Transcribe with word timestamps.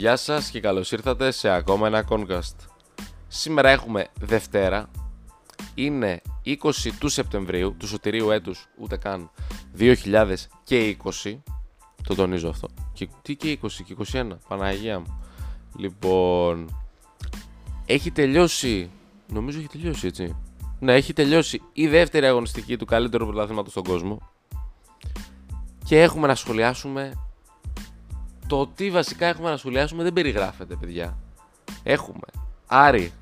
Γεια 0.00 0.16
σας 0.16 0.50
και 0.50 0.60
καλώς 0.60 0.92
ήρθατε 0.92 1.30
σε 1.30 1.48
ακόμα 1.48 1.86
ένα 1.86 2.04
Concast. 2.08 2.56
Σήμερα 3.28 3.68
έχουμε 3.68 4.06
Δευτέρα, 4.20 4.90
είναι 5.74 6.22
20 6.44 6.54
του 6.98 7.08
Σεπτεμβρίου, 7.08 7.74
του 7.78 7.86
σωτηρίου 7.86 8.30
έτους, 8.30 8.68
ούτε 8.78 8.96
καν 8.96 9.30
2020, 9.78 9.96
το 12.02 12.14
τονίζω 12.14 12.48
αυτό. 12.48 12.68
Και, 12.92 13.08
τι 13.22 13.36
και 13.36 13.58
20 13.62 13.68
και 13.84 13.96
21, 14.12 14.28
Παναγία 14.48 14.98
μου. 14.98 15.22
Λοιπόν, 15.76 16.82
έχει 17.86 18.10
τελειώσει, 18.10 18.90
νομίζω 19.32 19.58
έχει 19.58 19.68
τελειώσει 19.68 20.06
έτσι. 20.06 20.36
Ναι, 20.78 20.94
έχει 20.94 21.12
τελειώσει 21.12 21.62
η 21.72 21.88
δεύτερη 21.88 22.26
αγωνιστική 22.26 22.76
του 22.76 22.84
καλύτερου 22.84 23.26
πρωταθλήματος 23.26 23.72
στον 23.72 23.84
κόσμο. 23.84 24.30
Και 25.84 26.02
έχουμε 26.02 26.26
να 26.26 26.34
σχολιάσουμε 26.34 27.12
το 28.50 28.66
τι 28.66 28.90
βασικά 28.90 29.26
έχουμε 29.26 29.50
να 29.50 29.56
σχολιάσουμε 29.56 30.02
δεν 30.02 30.12
περιγράφεται, 30.12 30.76
παιδιά. 30.76 31.16
Έχουμε 31.82 32.26
Άρη, 32.66 33.12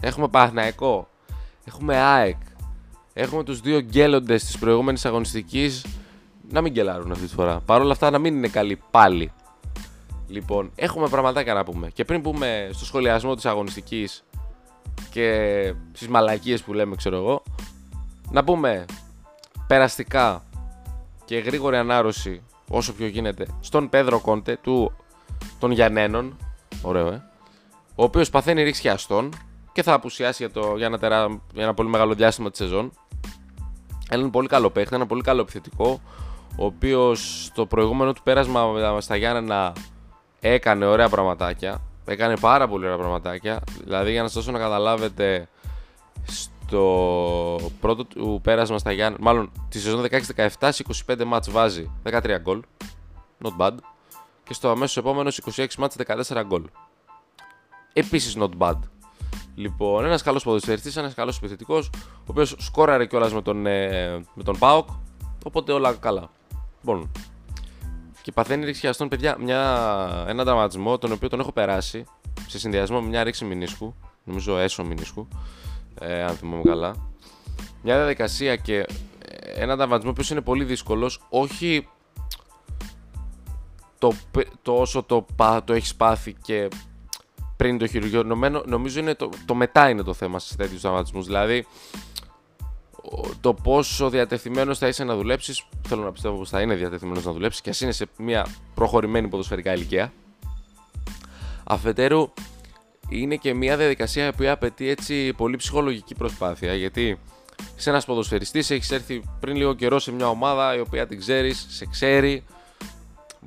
έχουμε 0.00 0.28
Παναθηναϊκό, 0.28 1.08
έχουμε 1.64 1.96
ΑΕΚ, 1.96 2.36
έχουμε 3.12 3.44
τους 3.44 3.60
δύο 3.60 3.80
γκέλοντες 3.80 4.44
της 4.44 4.58
προηγούμενης 4.58 5.04
αγωνιστικής 5.04 5.86
να 6.50 6.60
μην 6.60 6.72
γκελάρουν 6.72 7.12
αυτή 7.12 7.26
τη 7.26 7.34
φορά. 7.34 7.60
Παρ' 7.60 7.80
όλα 7.80 7.92
αυτά 7.92 8.10
να 8.10 8.18
μην 8.18 8.36
είναι 8.36 8.48
καλοί 8.48 8.80
πάλι. 8.90 9.32
Λοιπόν, 10.28 10.70
έχουμε 10.74 11.08
πραγματάκια 11.08 11.54
να 11.54 11.64
πούμε. 11.64 11.90
Και 11.90 12.04
πριν 12.04 12.22
πούμε 12.22 12.68
στο 12.72 12.84
σχολιασμό 12.84 13.34
της 13.34 13.46
αγωνιστικής 13.46 14.24
και 15.10 15.74
στις 15.92 16.08
μαλακίες 16.08 16.62
που 16.62 16.72
λέμε, 16.72 16.96
ξέρω 16.96 17.16
εγώ, 17.16 17.42
να 18.30 18.44
πούμε 18.44 18.84
περαστικά 19.66 20.42
και 21.24 21.38
γρήγορη 21.38 21.76
ανάρρωση 21.76 22.42
όσο 22.68 22.92
πιο 22.92 23.06
γίνεται 23.06 23.46
στον 23.60 23.88
Πέδρο 23.88 24.20
Κόντε 24.20 24.58
του, 24.62 24.96
των 25.58 25.70
Γιαννένων. 25.70 26.36
Ωραίο, 26.82 27.06
ε. 27.08 27.22
Ο 27.94 28.02
οποίος 28.02 28.30
παθαίνει 28.30 28.62
ρήξη 28.62 28.88
αστών 28.88 29.32
και 29.72 29.82
θα 29.82 29.92
απουσιάσει 29.92 30.44
για, 30.44 30.52
το, 30.52 30.76
για, 30.76 30.86
ένα, 30.86 30.98
τερά, 30.98 31.26
για 31.52 31.62
ένα 31.62 31.74
πολύ 31.74 31.88
μεγάλο 31.88 32.14
διάστημα 32.14 32.50
της 32.50 32.58
σεζόν. 32.58 32.92
Έναν 34.10 34.30
πολύ 34.30 34.48
καλό 34.48 34.70
παίχτη, 34.70 34.94
ένα 34.94 35.06
πολύ 35.06 35.22
καλό 35.22 35.40
επιθετικό. 35.40 36.00
Ο 36.56 36.64
οποίος 36.64 37.44
στο 37.44 37.66
προηγούμενο 37.66 38.12
του 38.12 38.22
πέρασμα 38.22 39.00
στα 39.00 39.16
Γιάννενα 39.16 39.72
έκανε 40.40 40.84
ωραία 40.84 41.08
πραγματάκια. 41.08 41.80
Έκανε 42.04 42.36
πάρα 42.36 42.68
πολύ 42.68 42.84
ωραία 42.84 42.98
πραγματάκια. 42.98 43.62
Δηλαδή, 43.84 44.10
για 44.10 44.22
να 44.22 44.28
σας 44.28 44.36
δώσω 44.36 44.50
να 44.50 44.58
καταλάβετε, 44.58 45.48
το 46.70 46.80
πρώτο 47.80 48.04
του 48.04 48.40
πέρασμα 48.42 48.78
στα 48.78 48.92
Γιάννη, 48.92 49.18
μάλλον 49.20 49.50
τη 49.68 49.80
σεζόν 49.80 50.06
16-17 50.58 50.68
σε 50.70 50.84
25 51.06 51.24
μάτς 51.24 51.50
βάζει 51.50 51.90
13 52.04 52.38
γκολ. 52.40 52.62
Not 53.42 53.56
bad. 53.58 53.74
Και 54.44 54.54
στο 54.54 54.70
αμέσως 54.70 54.96
επόμενο 54.96 55.30
26 55.54 55.66
μάτς 55.78 55.96
14 56.28 56.42
γκολ. 56.46 56.64
Επίσης 57.92 58.36
not 58.38 58.50
bad. 58.58 58.78
Λοιπόν, 59.54 60.04
ένας 60.04 60.22
καλός 60.22 60.42
ποδοσφαιριστής, 60.42 60.96
ένας 60.96 61.14
καλός 61.14 61.36
επιθετικός, 61.36 61.90
ο 61.94 62.24
οποίος 62.26 62.56
σκόραρε 62.58 63.06
κιόλας 63.06 63.32
με 63.32 63.42
τον, 63.42 63.66
ε, 63.66 64.10
με 64.34 64.42
τον 64.42 64.58
Πάοκ. 64.58 64.88
Οπότε 65.44 65.72
όλα 65.72 65.92
καλά. 65.92 66.30
Λοιπόν. 66.80 67.10
Και 68.22 68.32
παθαίνει 68.32 68.64
ρήξη 68.64 68.88
αστών, 68.88 69.08
παιδιά, 69.08 69.36
μια, 69.40 70.24
ένα 70.28 70.44
τραυματισμό 70.44 70.98
τον 70.98 71.12
οποίο 71.12 71.28
τον 71.28 71.40
έχω 71.40 71.52
περάσει 71.52 72.04
σε 72.46 72.58
συνδυασμό 72.58 73.00
με 73.00 73.08
μια 73.08 73.22
ρήξη 73.22 73.44
μηνίσκου. 73.44 73.94
Νομίζω 74.24 74.58
έσω 74.58 74.84
μηνίσκου 74.84 75.28
ε, 76.00 76.22
αν 76.22 76.36
θυμάμαι 76.36 76.62
καλά. 76.62 76.94
Μια 77.82 77.96
διαδικασία 77.96 78.56
και 78.56 78.86
ένα 79.54 79.76
τραυματισμό 79.76 80.12
που 80.12 80.22
είναι 80.30 80.40
πολύ 80.40 80.64
δύσκολος, 80.64 81.20
όχι 81.28 81.88
το, 83.98 84.12
το 84.62 84.72
όσο 84.72 85.02
το, 85.02 85.26
το 85.64 85.72
έχεις 85.72 85.94
πάθει 85.94 86.34
και 86.42 86.68
πριν 87.56 87.78
το 87.78 87.86
χειρουργείο. 87.86 88.22
Νομίζω 88.66 89.00
είναι 89.00 89.14
το, 89.14 89.28
το 89.46 89.54
μετά 89.54 89.88
είναι 89.88 90.02
το 90.02 90.14
θέμα 90.14 90.38
σε 90.38 90.56
τέτοιους 90.56 90.80
τραυματισμούς. 90.80 91.26
Δηλαδή, 91.26 91.66
το 93.40 93.54
πόσο 93.54 94.10
διατεθειμένος 94.10 94.78
θα 94.78 94.88
είσαι 94.88 95.04
να 95.04 95.16
δουλέψεις, 95.16 95.66
θέλω 95.88 96.02
να 96.02 96.12
πιστεύω 96.12 96.36
πως 96.36 96.48
θα 96.48 96.60
είναι 96.60 96.74
διατεθειμένος 96.74 97.24
να 97.24 97.32
δουλέψεις 97.32 97.60
και 97.60 97.70
ας 97.70 97.80
είναι 97.80 97.92
σε 97.92 98.06
μια 98.18 98.46
προχωρημένη 98.74 99.28
ποδοσφαιρικά 99.28 99.74
ηλικία. 99.74 100.12
Αφετέρου, 101.64 102.32
είναι 103.20 103.36
και 103.36 103.54
μια 103.54 103.76
διαδικασία 103.76 104.32
που 104.32 104.44
απαιτεί 104.48 104.88
έτσι 104.88 105.32
πολύ 105.32 105.56
ψυχολογική 105.56 106.14
προσπάθεια 106.14 106.74
γιατί 106.74 107.18
σε 107.76 107.90
ένας 107.90 108.04
ποδοσφαιριστής 108.04 108.70
έχεις 108.70 108.90
έρθει 108.90 109.22
πριν 109.40 109.56
λίγο 109.56 109.74
καιρό 109.74 109.98
σε 109.98 110.12
μια 110.12 110.28
ομάδα 110.28 110.76
η 110.76 110.80
οποία 110.80 111.06
την 111.06 111.18
ξέρεις, 111.18 111.66
σε 111.68 111.86
ξέρει, 111.86 112.44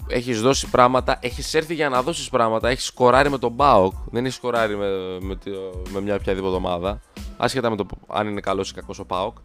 έχεις 0.07 0.41
δώσει 0.41 0.69
πράγματα, 0.69 1.19
έχεις 1.21 1.53
έρθει 1.53 1.73
για 1.73 1.89
να 1.89 2.01
δώσεις 2.01 2.29
πράγματα, 2.29 2.69
έχεις 2.69 2.85
σκοράρει 2.85 3.29
με 3.29 3.37
τον 3.37 3.51
Μπάουκ, 3.51 3.93
δεν 4.11 4.25
έχεις 4.25 4.37
σκοράρει 4.37 4.75
με, 4.75 4.87
με, 5.19 5.37
με 5.89 6.01
μια 6.01 6.15
οποιαδήποτε 6.15 6.55
ομάδα, 6.55 7.01
άσχετα 7.37 7.69
με 7.69 7.75
το 7.75 7.85
αν 8.07 8.27
είναι 8.27 8.39
καλός 8.39 8.69
ή 8.69 8.73
κακός 8.73 8.99
ο 8.99 9.05
Πάοκ. 9.05 9.37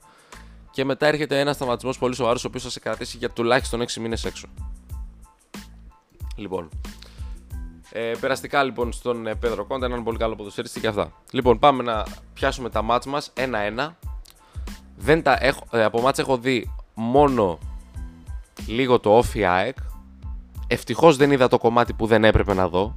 Και 0.71 0.85
μετά 0.85 1.07
έρχεται 1.07 1.41
ένας 1.41 1.57
σταματισμό 1.57 1.93
πολύ 1.99 2.15
σοβαρός, 2.15 2.45
ο 2.45 2.49
οποίος 2.49 2.63
θα 2.63 2.71
σε 2.71 2.81
κρατήσει 2.81 3.17
για 3.17 3.31
τουλάχιστον 3.31 3.81
6 3.81 4.01
μήνες 4.01 4.25
έξω. 4.25 4.47
Λοιπόν, 6.37 6.69
ε, 7.95 8.13
περαστικά 8.21 8.63
λοιπόν 8.63 8.93
στον 8.93 9.27
ε, 9.27 9.35
Πέδρο 9.35 9.65
Κόντα, 9.65 9.87
έναν 9.87 10.03
πολύ 10.05 10.19
καλό 10.19 10.37
ποδοσφαιριστή 10.37 10.81
και 10.81 10.87
αυτά. 10.87 11.13
Λοιπόν, 11.31 11.59
πάμε 11.59 11.83
να 11.83 12.05
πιάσουμε 12.35 12.71
τα 12.71 12.83
μάτς 12.83 13.07
μας 13.07 13.31
ένα-ένα. 13.35 13.97
Δεν 14.97 15.23
τα 15.23 15.37
έχω, 15.41 15.65
ε, 15.71 15.85
από 15.85 16.01
μάτς 16.01 16.19
έχω 16.19 16.37
δει 16.37 16.75
μόνο 16.95 17.59
λίγο 18.67 19.01
το 19.01 19.17
όφι 19.17 19.45
ΑΕΚ. 19.45 19.77
Ευτυχώς 20.67 21.17
δεν 21.17 21.31
είδα 21.31 21.49
το 21.49 21.59
κομμάτι 21.59 21.93
που 21.93 22.07
δεν 22.07 22.25
έπρεπε 22.25 22.55
να 22.55 22.69
δω. 22.69 22.97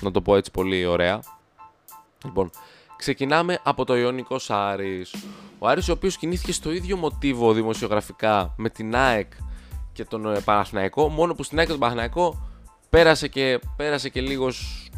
Να 0.00 0.10
το 0.10 0.20
πω 0.20 0.36
έτσι 0.36 0.50
πολύ 0.50 0.86
ωραία. 0.86 1.20
Λοιπόν, 2.24 2.50
ξεκινάμε 2.96 3.58
από 3.62 3.84
το 3.84 3.96
Ιωνικός 3.96 4.50
Άρης. 4.50 5.14
Ο 5.58 5.68
Άρης 5.68 5.88
ο 5.88 5.92
οποίος 5.92 6.16
κινήθηκε 6.16 6.52
στο 6.52 6.72
ίδιο 6.72 6.96
μοτίβο 6.96 7.52
δημοσιογραφικά 7.52 8.54
με 8.56 8.68
την 8.68 8.96
ΑΕΚ 8.96 9.32
και 9.92 10.04
τον 10.04 10.34
ε, 10.34 10.40
Παναθηναϊκό, 10.40 11.08
μόνο 11.08 11.34
που 11.34 11.42
στην 11.42 11.58
ΑΕΚ 11.58 11.66
και 11.66 11.72
τον 11.72 11.80
Παναθηναϊκό 11.80 12.52
πέρασε 12.94 13.28
και, 13.28 13.60
πέρασε 13.76 14.08
και 14.08 14.20
λίγος. 14.20 14.88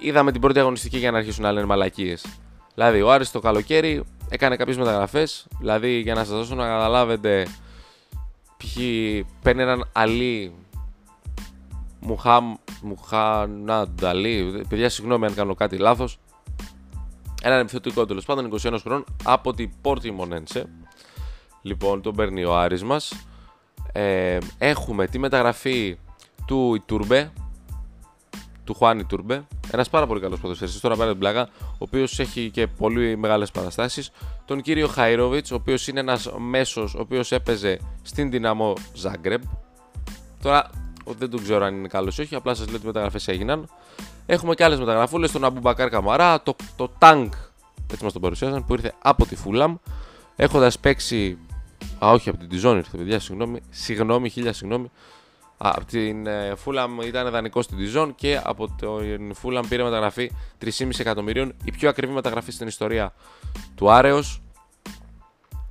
Είδαμε 0.00 0.32
την 0.32 0.40
πρώτη 0.40 0.58
αγωνιστική 0.58 0.98
για 0.98 1.10
να 1.10 1.18
αρχίσουν 1.18 1.42
να 1.42 1.52
λένε 1.52 1.66
μαλακίες. 1.66 2.26
Δηλαδή, 2.74 3.02
ο 3.02 3.12
Άρης 3.12 3.30
το 3.30 3.40
καλοκαίρι 3.40 4.04
έκανε 4.28 4.56
κάποιες 4.56 4.76
μεταγραφές. 4.76 5.46
Δηλαδή, 5.58 5.98
για 5.98 6.14
να 6.14 6.24
σας 6.24 6.36
δώσω 6.36 6.54
να 6.54 6.66
καταλάβετε, 6.66 7.46
π.χ. 8.56 8.76
παίρνει 9.42 9.62
έναν 9.62 9.88
Αλή 9.92 10.54
Μουχάμ, 12.00 12.54
Μουχανάνταλή. 12.82 14.64
Παιδιά, 14.68 14.88
συγγνώμη 14.88 15.26
αν 15.26 15.34
κάνω 15.34 15.54
κάτι 15.54 15.76
λάθος. 15.76 16.18
Έναν 17.42 17.60
επιθετικό 17.60 18.06
τέλος 18.06 18.24
πάντων 18.24 18.58
21 18.62 18.76
χρόνων 18.82 19.04
από 19.24 19.54
την 19.54 19.70
Πόρτη 19.80 20.10
Μονένσε. 20.10 20.68
Λοιπόν, 21.62 22.02
τον 22.02 22.14
παίρνει 22.14 22.44
ο 22.44 22.56
Άρης 22.56 22.84
μας. 22.84 23.26
Ε, 23.92 24.38
έχουμε 24.58 25.06
τη 25.06 25.18
μεταγραφή 25.18 25.98
του 26.46 26.74
Ιτούρμπε, 26.74 27.32
του 28.64 28.74
Χουάν 28.74 29.04
Ιτούρμπε, 29.04 29.46
ένας 29.70 29.90
πάρα 29.90 30.06
πολύ 30.06 30.20
καλός 30.20 30.40
ποδοσφαιριστής, 30.40 30.80
τώρα 30.80 30.96
πέρα 30.96 31.10
την 31.10 31.18
πλάκα, 31.18 31.48
ο 31.60 31.76
οποίος 31.78 32.18
έχει 32.18 32.50
και 32.50 32.66
πολύ 32.66 33.16
μεγάλες 33.16 33.50
παραστάσεις. 33.50 34.10
Τον 34.44 34.60
κύριο 34.60 34.86
Χάιροβιτς, 34.88 35.52
ο 35.52 35.54
οποίος 35.54 35.88
είναι 35.88 36.00
ένας 36.00 36.32
μέσος, 36.38 36.94
ο 36.94 37.00
οποίος 37.00 37.32
έπαιζε 37.32 37.78
στην 38.02 38.30
Δυναμό 38.30 38.74
Ζάγκρεμπ. 38.94 39.42
Τώρα 40.42 40.70
δεν 41.18 41.30
τον 41.30 41.42
ξέρω 41.42 41.64
αν 41.64 41.74
είναι 41.74 41.88
καλός 41.88 42.18
ή 42.18 42.20
όχι, 42.20 42.34
απλά 42.34 42.54
σας 42.54 42.66
λέω 42.66 42.76
ότι 42.76 42.86
μεταγραφές 42.86 43.28
έγιναν. 43.28 43.68
Έχουμε 44.26 44.54
και 44.54 44.64
άλλες 44.64 44.78
μεταγραφούλες, 44.78 45.32
τον 45.32 45.44
Αμπουμπακάρ 45.44 45.88
Καμαρά, 45.88 46.42
το, 46.42 46.56
το 46.76 46.88
Τάγκ, 46.98 47.30
έτσι 47.92 48.04
μας 48.04 48.12
τον 48.12 48.22
παρουσίασαν, 48.22 48.64
που 48.64 48.72
ήρθε 48.72 48.94
από 49.02 49.26
τη 49.26 49.36
Φούλαμ, 49.36 49.76
έχοντας 50.36 50.78
παίξει. 50.78 51.38
Α, 52.04 52.10
όχι, 52.10 52.28
από 52.28 52.38
την 52.38 52.48
Τιζόν 52.48 52.76
ήρθε, 52.76 52.96
παιδιά, 52.96 53.20
συγγνώμη, 53.20 53.60
συγγνώμη, 53.70 54.28
χίλια 54.28 54.52
συγγνώμη. 54.52 54.90
Από 55.62 55.84
την 55.84 56.26
Φούλαμ 56.56 57.00
ήταν 57.00 57.30
δανεικό 57.30 57.62
στην 57.62 57.78
Dijon 57.78 58.10
και 58.14 58.40
από 58.44 58.68
την 58.68 59.34
Φούλαμ 59.34 59.68
πήρε 59.68 59.82
μεταγραφή 59.82 60.30
3,5 60.64 60.88
εκατομμυρίων. 60.98 61.54
Η 61.64 61.70
πιο 61.70 61.88
ακριβή 61.88 62.12
μεταγραφή 62.12 62.52
στην 62.52 62.66
ιστορία 62.66 63.12
του 63.74 63.90
Άρεος. 63.90 64.42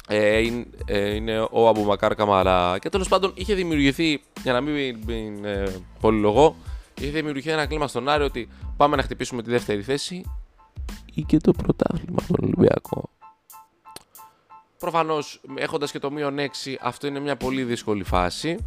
Ε, 0.07 0.41
ε, 0.85 1.15
είναι 1.15 1.47
ο 1.51 1.67
Αμπουμακάρ 1.67 2.15
Καμαρά. 2.15 2.77
Και 2.79 2.89
τέλος 2.89 3.07
πάντων 3.07 3.31
είχε 3.35 3.53
δημιουργηθεί, 3.53 4.21
για 4.43 4.53
να 4.53 4.61
μην, 4.61 4.97
μην 5.05 5.45
ε, 5.45 5.75
πολυλογώ, 5.99 6.55
είχε 6.99 7.11
δημιουργηθεί 7.11 7.49
ένα 7.49 7.65
κλίμα 7.65 7.87
στον 7.87 8.09
Άρεο 8.09 8.25
ότι 8.25 8.49
πάμε 8.77 8.95
να 8.95 9.01
χτυπήσουμε 9.01 9.41
τη 9.43 9.49
δεύτερη 9.49 9.81
θέση 9.81 10.25
ή 11.13 11.21
και 11.21 11.37
το 11.37 11.51
πρωτάθλημα 11.51 12.19
στον 12.21 12.35
Ολυμπιακό. 12.41 13.09
Προφανώς 14.79 15.41
έχοντας 15.55 15.91
και 15.91 15.99
το 15.99 16.11
μείον 16.11 16.37
6, 16.37 16.75
αυτό 16.81 17.07
είναι 17.07 17.19
μια 17.19 17.35
πολύ 17.35 17.63
δύσκολη 17.63 18.03
φάση. 18.03 18.57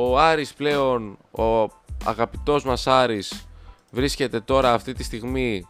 Ο 0.00 0.18
Άρης 0.18 0.54
πλέον, 0.54 1.18
ο 1.30 1.68
αγαπητός 2.04 2.64
μας 2.64 2.86
Άρης, 2.86 3.46
βρίσκεται 3.90 4.40
τώρα 4.40 4.72
αυτή 4.72 4.92
τη 4.92 5.02
στιγμή, 5.02 5.66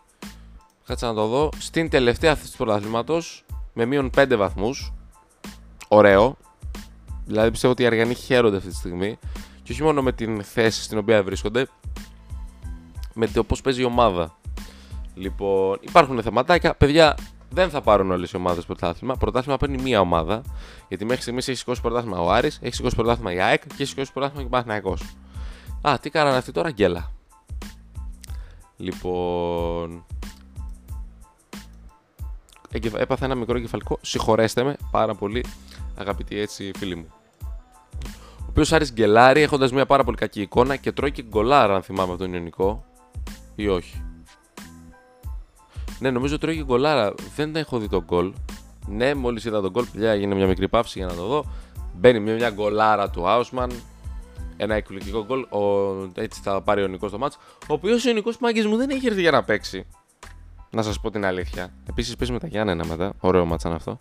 κάτσε 0.86 1.06
να 1.06 1.14
το 1.14 1.26
δω, 1.26 1.50
στην 1.58 1.88
τελευταία 1.90 2.34
θέση 2.34 2.50
του 2.50 2.56
πρωταθλήματος, 2.56 3.44
με 3.72 3.84
μείον 3.84 4.10
5 4.16 4.36
βαθμούς. 4.36 4.92
Ωραίο. 5.88 6.36
Δηλαδή 7.26 7.50
πιστεύω 7.50 7.72
ότι 7.72 7.82
οι 7.82 7.86
Αργανοί 7.86 8.14
χαίρονται 8.14 8.56
αυτή 8.56 8.68
τη 8.68 8.74
στιγμή. 8.74 9.18
Και 9.62 9.72
όχι 9.72 9.82
μόνο 9.82 10.02
με 10.02 10.12
την 10.12 10.42
θέση 10.42 10.82
στην 10.82 10.98
οποία 10.98 11.22
βρίσκονται. 11.22 11.68
με 13.14 13.26
το 13.26 13.44
πώς 13.44 13.60
παίζει 13.60 13.80
η 13.80 13.84
ομάδα. 13.84 14.36
Λοιπόν, 15.14 15.78
υπάρχουν 15.80 16.22
θεματάκια. 16.22 16.74
Παιδιά, 16.74 17.16
δεν 17.50 17.70
θα 17.70 17.80
πάρουν 17.80 18.10
όλες 18.10 18.30
οι 18.30 18.36
ομάδες 18.36 18.64
πρωτάθλημα. 18.64 19.14
Πρωτάθλημα 19.14 19.56
παίρνει 19.56 19.82
μία 19.82 20.00
ομάδα. 20.00 20.42
Γιατί 20.88 21.04
μέχρι 21.04 21.22
στιγμής 21.22 21.48
έχει 21.48 21.58
σηκώσει 21.58 21.80
πρωτάθλημα 21.80 22.20
ο 22.20 22.30
Άρης, 22.30 22.58
έχει 22.62 22.74
σηκώσει 22.74 22.94
πρωτάθλημα 22.94 23.32
η 23.32 23.40
ΑΕΚ 23.40 23.60
και 23.60 23.72
έχει 23.72 23.84
σηκώσει 23.84 24.12
πρωτάθλημα 24.12 24.40
και 24.42 24.46
ο 24.46 24.50
Παναθυναϊκό. 24.50 24.96
Α, 25.82 25.98
τι 26.00 26.10
κάνανε 26.10 26.36
αυτοί 26.36 26.52
τώρα, 26.52 26.70
γκέλα. 26.70 27.12
Λοιπόν. 28.76 30.04
Έπαθα 32.96 33.24
ένα 33.24 33.34
μικρό 33.34 33.58
κεφαλικό. 33.58 33.98
Συγχωρέστε 34.00 34.62
με 34.62 34.76
πάρα 34.90 35.14
πολύ, 35.14 35.44
αγαπητοί 35.96 36.38
έτσι 36.38 36.70
φίλοι 36.76 36.96
μου. 36.96 37.06
Ο 38.38 38.46
οποίος 38.48 38.72
Άρης 38.72 38.92
γκελάρει 38.92 39.40
έχοντας 39.40 39.72
μια 39.72 39.86
πάρα 39.86 40.04
πολύ 40.04 40.16
κακή 40.16 40.40
εικόνα 40.40 40.76
και 40.76 40.92
τρώει 40.92 41.12
και 41.12 41.22
γκολάρα, 41.22 41.74
αν 41.74 41.82
θυμάμαι 41.82 42.12
από 42.12 42.22
τον 42.22 42.32
Ιωνικό. 42.32 42.84
Ή 43.54 43.68
όχι. 43.68 44.02
Ναι, 45.98 46.10
νομίζω 46.10 46.38
τρώει 46.38 46.56
και 46.56 46.64
γκολάρα. 46.64 47.14
Δεν 47.36 47.56
έχω 47.56 47.78
δει 47.78 47.88
τον 47.88 48.04
γκολ. 48.04 48.32
Ναι, 48.86 49.14
μόλις 49.14 49.44
είδα 49.44 49.60
τον 49.60 49.70
γκολ, 49.70 49.84
παιδιά, 49.92 50.10
έγινε 50.10 50.34
μια 50.34 50.46
μικρή 50.46 50.68
παύση 50.68 50.98
για 50.98 51.06
να 51.06 51.14
το 51.14 51.26
δω. 51.26 51.44
Μπαίνει 51.94 52.20
μια, 52.20 52.34
μια 52.34 52.50
γκολάρα 52.50 53.10
του 53.10 53.28
Άουσμαν. 53.28 53.70
Ένα 54.56 54.74
εκπληκτικό 54.74 55.24
γκολ. 55.24 55.40
Ο, 55.40 55.92
έτσι 56.14 56.40
θα 56.42 56.62
πάρει 56.62 56.82
ο 56.82 56.86
Νικός 56.86 57.10
το 57.10 57.18
μάτς. 57.18 57.38
Ο 57.68 57.72
οποίος 57.72 58.06
ο 58.06 58.12
Νικός 58.12 58.38
Μάγκης 58.38 58.66
μου 58.66 58.76
δεν 58.76 58.90
έχει 58.90 59.06
έρθει 59.06 59.20
για 59.20 59.30
να 59.30 59.44
παίξει. 59.44 59.86
Να 60.70 60.82
σας 60.82 61.00
πω 61.00 61.10
την 61.10 61.24
αλήθεια. 61.24 61.72
Επίσης 61.88 62.16
παίζει 62.16 62.32
με 62.32 62.38
τα 62.38 62.46
Γιάννενα 62.46 62.86
μετά. 62.86 63.12
Ωραίο 63.20 63.44
μάτσαν 63.44 63.72
αυτό. 63.72 63.98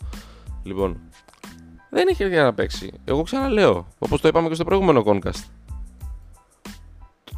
Λοιπόν, 0.63 0.99
δεν 1.89 2.07
έχει 2.07 2.23
έρθει 2.23 2.33
για 2.33 2.43
να 2.43 2.53
παίξει. 2.53 2.91
Εγώ 3.05 3.23
ξαναλέω, 3.23 3.87
όπως 3.99 4.21
το 4.21 4.27
είπαμε 4.27 4.47
και 4.47 4.53
στο 4.53 4.63
προηγούμενο 4.63 5.03
Concast. 5.05 5.43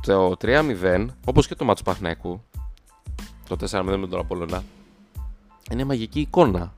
Το 0.02 0.36
3-0, 0.42 1.06
όπως 1.26 1.48
και 1.48 1.56
το 1.56 1.66
μάτσο 1.66 1.84
Παχνέκου, 1.84 2.44
το 3.56 3.68
4-0 3.72 3.84
με 3.84 4.08
τον 4.08 4.20
Απόλλωνα, 4.20 4.64
είναι 5.72 5.84
μαγική 5.84 6.20
εικόνα. 6.20 6.74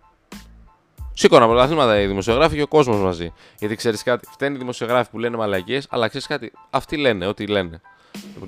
Σήκωνα 1.14 1.48
πρωταθλήματα 1.48 2.02
οι 2.02 2.08
δημοσιογράφοι 2.08 2.56
και 2.56 2.62
ο 2.62 2.68
κόσμος 2.68 3.00
μαζί. 3.00 3.34
Γιατί 3.60 3.76
ξέρεις 3.76 4.04
κάτι, 4.04 4.28
φταίνει 4.32 4.56
οι 4.56 4.58
δημοσιογράφοι 4.58 5.10
που 5.10 5.20
λένε 5.20 5.38
μαλακίες, 5.38 5.88
αλλά 5.90 6.08
ξέρεις 6.08 6.28
κάτι, 6.28 6.52
αυτοί 6.70 6.98
λένε 6.98 7.26
ό,τι 7.26 7.48
λένε. 7.48 7.82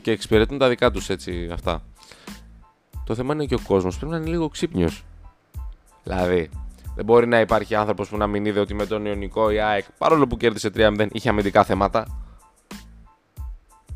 Και 0.02 0.12
εξυπηρετούν 0.12 0.58
τα 0.58 0.70
δικά 0.70 0.92
τους 0.92 1.10
έτσι 1.10 1.50
αυτά. 1.54 1.81
Το 3.06 3.16
θέμα 3.16 3.34
είναι 3.34 3.46
και 3.46 3.56
ο 3.56 3.60
κόσμος 3.68 3.98
πρέπει 3.98 4.12
να 4.12 4.18
είναι 4.18 4.30
λίγο 4.30 4.50
ξύπνιος. 4.50 5.04
Δηλαδή, 6.04 6.50
δεν 6.96 7.06
μπορεί 7.06 7.28
να 7.28 7.40
υπάρχει 7.40 7.76
άνθρωπος 7.76 8.10
που 8.10 8.18
να 8.18 8.28
μην 8.28 8.46
είδε 8.46 8.60
ότι 8.60 8.74
με 8.74 8.86
τον 8.86 9.06
Ιωνικό 9.06 9.50
η 9.50 9.60
ΑΕΚ, 9.60 9.86
παρόλο 9.98 10.28
που 10.28 10.38
κέρδισε 10.38 10.72
3-0, 10.76 11.08
είχε 11.12 11.30
αμυντικά 11.30 11.64
θέματα. 11.64 12.26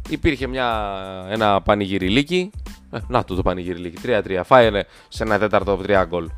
Υπήρχε 0.10 0.48
μια, 0.48 0.96
ένα 1.30 1.62
πανηγυριλίκι. 1.62 2.52
Ε, 2.92 3.00
να 3.08 3.24
το 3.24 3.36
το 3.36 3.42
πανηγυριλίκι. 3.42 4.02
3-3. 4.06 4.42
Φάιρε 4.44 4.84
σε 5.08 5.24
ένα 5.24 5.40
τέταρτο 5.40 5.72
από 5.72 5.84
3 5.88 6.04
γκολ. 6.08 6.30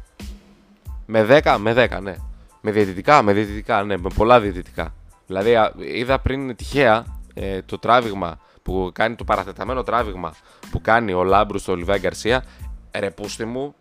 Με 1.06 1.42
10, 1.44 1.58
με 1.60 1.88
10, 1.92 2.02
ναι. 2.02 2.16
Με 2.62 2.72
διαιτητικά, 2.72 3.22
με 3.22 3.34
διαιτητικά, 3.34 3.84
ναι. 3.84 3.98
Με 3.98 4.10
πολλά 4.16 4.40
διαιτητικά. 4.40 4.94
Δηλαδή, 5.26 5.56
είδα 5.78 6.20
πριν 6.20 6.56
τυχαία 6.56 7.06
ε, 7.34 7.62
το 7.62 7.78
τράβηγμα 7.78 8.40
που 8.62 8.92
κάνει 8.94 9.16
το 9.16 9.24
παραθεταμένο 9.24 9.84
τράβηγμα 9.84 10.34
που 10.72 10.82
κάνει 10.82 11.14
ο 11.14 11.24
Λάμπρου 11.24 11.60
στο 11.60 11.76
Λιβάη 11.76 12.00
Γκαρσία. 12.00 12.44
Ρε 12.92 13.12
πούστη 13.12 13.46
μου, 13.46 13.76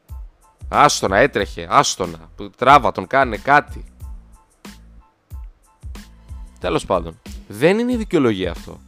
άστονα, 0.69 1.17
έτρεχε, 1.17 1.67
άστονα. 1.71 2.19
Τράβα 2.57 2.93
τον, 2.93 3.07
κάνε 3.07 3.37
κάτι. 3.37 3.85
Τέλος 6.61 6.87
πάντων, 6.87 7.21
δεν 7.49 7.79
είναι 7.79 7.93
η 7.93 7.97
δικαιολογία 7.97 8.51
αυτό. 8.51 8.81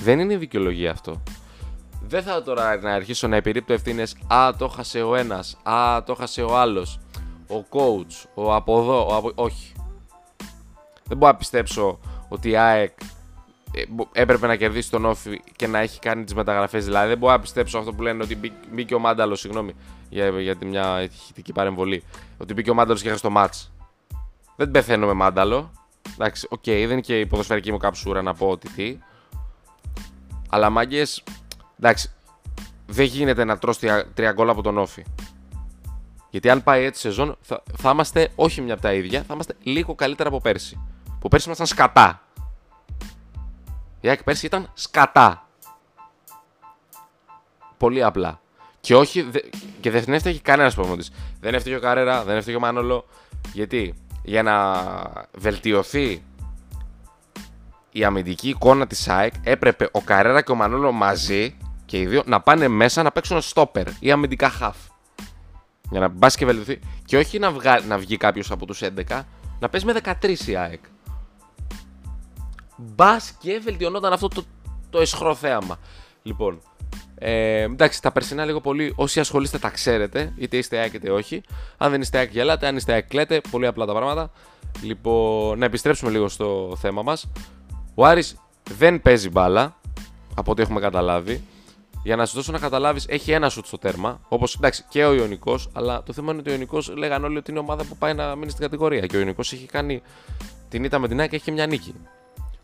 Δεν 0.00 0.18
είναι 0.18 0.32
η 0.32 0.36
δικαιολογία 0.36 0.90
αυτό. 0.90 1.22
Δεν 2.00 2.22
θα 2.22 2.42
τώρα 2.42 2.76
να 2.76 2.92
αρχίσω 2.92 3.28
να 3.28 3.36
επιρρύπτω 3.36 3.72
ευθύνες. 3.72 4.16
Α, 4.32 4.54
το 4.58 4.68
χάσε 4.68 5.02
ο 5.02 5.14
ένας. 5.14 5.56
Α, 5.62 6.02
το 6.02 6.14
χάσε 6.14 6.42
ο 6.42 6.58
άλλος. 6.58 6.98
Ο 7.48 7.64
coach. 7.70 8.28
Ο 8.34 8.54
από 8.54 8.80
εδώ. 8.80 9.06
Ο 9.06 9.14
από... 9.16 9.32
Όχι. 9.34 9.72
Δεν 11.04 11.16
μπορώ 11.16 11.32
να 11.32 11.38
πιστέψω 11.38 11.98
ότι 12.28 12.48
η 12.48 12.56
ΑΕΚ 12.56 12.98
ε, 13.72 13.82
έπρεπε 14.12 14.46
να 14.46 14.56
κερδίσει 14.56 14.90
τον 14.90 15.04
ΟΦΗ 15.04 15.40
και 15.56 15.66
να 15.66 15.78
έχει 15.78 15.98
κάνει 15.98 16.24
τις 16.24 16.34
μεταγραφές. 16.34 16.84
Δηλαδή, 16.84 17.08
δεν 17.08 17.18
μπορώ 17.18 17.32
να 17.32 17.40
πιστέψω 17.40 17.78
αυτό 17.78 17.92
που 17.92 18.02
λένε 18.02 18.22
ότι 18.22 18.52
μπήκε 18.72 18.94
ο 18.94 18.98
Μάνταλος, 18.98 19.40
συγγνώμη 19.40 19.74
για, 20.08 20.40
για 20.40 20.56
μια 20.64 21.02
ηχητική 21.02 21.52
παρεμβολή, 21.52 22.02
ότι 22.38 22.54
μπήκε 22.54 22.70
ο 22.70 22.74
Μάνταλος 22.74 23.02
και 23.02 23.08
έχασε 23.08 23.22
το 23.22 23.30
ματς. 23.30 23.72
Δεν 24.56 24.70
πεθαίνω 24.70 25.06
με 25.06 25.12
Μάνταλο. 25.12 25.72
Εντάξει, 26.12 26.46
OK, 26.50 26.58
okay, 26.58 26.64
δεν 26.64 26.90
είναι 26.90 27.00
και 27.00 27.20
η 27.20 27.26
ποδοσφαιρική 27.26 27.72
μου 27.72 27.78
καψούρα 27.78 28.22
να 28.22 28.34
πω 28.34 28.48
ότι 28.48 28.68
τι. 28.68 28.98
Αλλά 30.48 30.70
μάγκες, 30.70 31.22
εντάξει, 31.78 32.10
δεν 32.86 33.04
γίνεται 33.04 33.44
να 33.44 33.58
τρως 33.58 33.88
τρία 34.14 34.32
γκολ 34.32 34.48
από 34.48 34.62
τον 34.62 34.78
ΟΦΗ. 34.78 35.04
Γιατί 36.30 36.50
αν 36.50 36.62
πάει 36.62 36.84
έτσι 36.84 37.00
σεζόν, 37.00 37.36
θα, 37.40 37.62
θα 37.76 37.90
είμαστε 37.90 38.28
όχι 38.34 38.60
μια 38.60 38.72
από 38.72 38.82
τα 38.82 38.92
ίδια, 38.92 39.22
θα 39.22 39.34
είμαστε 39.34 39.54
λίγο 39.62 39.94
καλύτερα 39.94 40.28
από 40.28 40.40
πέρσι. 40.40 40.80
Που 41.20 41.28
πέρσι 41.28 41.46
ήμασταν 41.46 41.66
σκατά. 41.66 42.22
Η 44.00 44.08
ΑΕΚ 44.08 44.22
πέρσι 44.22 44.46
ήταν 44.46 44.70
σκατά. 44.74 45.48
Πολύ 47.76 48.04
απλά. 48.04 48.40
Και 48.80 48.94
όχι, 48.94 49.30
και 49.80 49.90
δεν 49.90 50.14
έφταιγε 50.14 50.38
κανένας 50.38 50.74
προπονητής. 50.74 51.10
Δεν 51.40 51.54
έφταιγε 51.54 51.76
ο 51.76 51.80
Καρέρα, 51.80 52.24
δεν 52.24 52.36
έφταιγε 52.36 52.56
ο 52.56 52.60
Μάνολο. 52.60 53.04
Γιατί 53.52 53.94
για 54.22 54.42
να 54.42 54.82
βελτιωθεί 55.34 56.22
η 57.92 58.04
αμυντική 58.04 58.48
εικόνα 58.48 58.86
της 58.86 59.08
ΑΕΚ 59.08 59.34
έπρεπε 59.42 59.88
ο 59.92 60.00
Καρέρα 60.00 60.42
και 60.42 60.52
ο 60.52 60.54
Μανόλο 60.54 60.92
μαζί 60.92 61.56
και 61.88 61.98
οι 61.98 62.06
δύο 62.06 62.22
να 62.26 62.40
πάνε 62.40 62.68
μέσα 62.68 63.02
να 63.02 63.12
παίξουν 63.12 63.40
στόπερ 63.40 63.86
ή 64.00 64.10
αμυντικά 64.10 64.52
half. 64.60 64.90
Για 65.90 66.00
να 66.00 66.08
μπας 66.08 66.36
και 66.36 66.44
βελτιωθεί. 66.44 66.80
Και 67.04 67.16
όχι 67.16 67.38
να, 67.38 67.50
βγα... 67.50 67.80
να 67.80 67.98
βγει 67.98 68.16
κάποιος 68.16 68.50
από 68.50 68.66
τους 68.66 68.80
11, 68.82 69.22
να 69.60 69.68
παίζει 69.68 69.86
με 69.86 69.94
13 70.20 70.46
η 70.46 70.56
ΑΕΚ. 70.56 70.80
Μπας 72.76 73.36
και 73.40 73.60
βελτιωνόταν 73.64 74.12
αυτό 74.12 74.28
το, 74.28 74.44
το 74.90 75.00
εσχρό 75.00 75.34
θέαμα. 75.34 75.78
Λοιπόν, 76.22 76.60
ε, 77.14 77.60
εντάξει, 77.60 78.02
τα 78.02 78.12
περσινά 78.12 78.44
λίγο 78.44 78.60
πολύ. 78.60 78.92
Όσοι 78.96 79.20
ασχολείστε 79.20 79.58
τα 79.58 79.70
ξέρετε, 79.70 80.32
είτε 80.36 80.56
είστε 80.56 80.78
ΑΕΚ 80.78 80.92
είτε 80.92 81.10
όχι. 81.10 81.42
Αν 81.76 81.90
δεν 81.90 82.00
είστε 82.00 82.18
ΑΕΚ, 82.18 82.30
γελάτε. 82.30 82.66
Αν 82.66 82.76
είστε 82.76 82.92
ΑΕΚ, 82.92 83.08
κλαίτε. 83.08 83.40
Πολύ 83.50 83.66
απλά 83.66 83.86
τα 83.86 83.92
πράγματα. 83.92 84.30
Λοιπόν, 84.82 85.58
να 85.58 85.64
επιστρέψουμε 85.64 86.10
λίγο 86.10 86.28
στο 86.28 86.76
θέμα 86.80 87.02
μας. 87.02 87.30
Ο 87.94 88.06
Άρης 88.06 88.36
δεν 88.76 89.02
παίζει 89.02 89.30
μπάλα, 89.30 89.76
από 90.34 90.50
ό,τι 90.50 90.62
έχουμε 90.62 90.80
καταλάβει. 90.80 91.42
Για 92.02 92.16
να 92.16 92.26
σου 92.26 92.34
δώσω 92.34 92.52
να 92.52 92.58
καταλάβεις, 92.58 93.06
έχει 93.08 93.32
ένα 93.32 93.48
σουτ 93.48 93.66
στο 93.66 93.78
τέρμα. 93.78 94.20
Όπως 94.28 94.54
εντάξει 94.54 94.84
και 94.88 95.04
ο 95.04 95.14
Ιωνικός, 95.14 95.68
αλλά 95.72 96.02
το 96.02 96.12
θέμα 96.12 96.30
είναι 96.30 96.40
ότι 96.40 96.50
ο 96.50 96.52
Ιωνικός 96.52 96.88
λέγανε 96.96 97.26
όλοι 97.26 97.36
ότι 97.36 97.50
είναι 97.50 97.60
ομάδα 97.60 97.84
που 97.84 97.96
πάει 97.96 98.14
να 98.14 98.34
μείνει 98.34 98.50
στην 98.50 98.62
κατηγορία. 98.62 99.06
Και 99.06 99.16
ο 99.16 99.18
Ιωνικός 99.18 99.52
έχει 99.52 99.66
κάνει 99.66 100.02
την 100.68 100.84
ήττα 100.84 100.98
με 100.98 101.08
την 101.08 101.20
ΑΕΚ 101.20 101.30
και 101.30 101.36
έχει 101.36 101.50
μια 101.50 101.66
νίκη. 101.66 101.94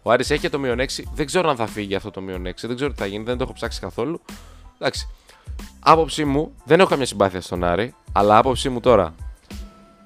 Ο 0.02 0.10
Άρης 0.10 0.30
έχει 0.30 0.48
το 0.48 0.58
μείον 0.58 0.78
6. 0.78 0.84
Δεν 1.14 1.26
ξέρω 1.26 1.48
αν 1.50 1.56
θα 1.56 1.66
φύγει 1.66 1.94
αυτό 1.94 2.10
το 2.10 2.20
μείον 2.20 2.46
6. 2.46 2.52
Δεν 2.62 2.76
ξέρω 2.76 2.90
τι 2.90 2.98
θα 2.98 3.06
γίνει. 3.06 3.24
Δεν 3.24 3.36
το 3.36 3.44
έχω 3.44 3.52
ψάξει 3.52 3.80
καθόλου. 3.80 4.20
Εντάξει. 4.78 5.08
Άποψή 5.80 6.24
μου, 6.24 6.54
δεν 6.64 6.80
έχω 6.80 6.88
καμία 6.88 7.06
συμπάθεια 7.06 7.40
στον 7.40 7.64
Άρη, 7.64 7.94
αλλά 8.12 8.36
άποψή 8.36 8.68
μου 8.68 8.80
τώρα, 8.80 9.14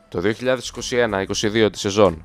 το 0.08 0.20
2021-22 0.20 1.68
τη 1.73 1.78
σεζόν, 1.78 2.25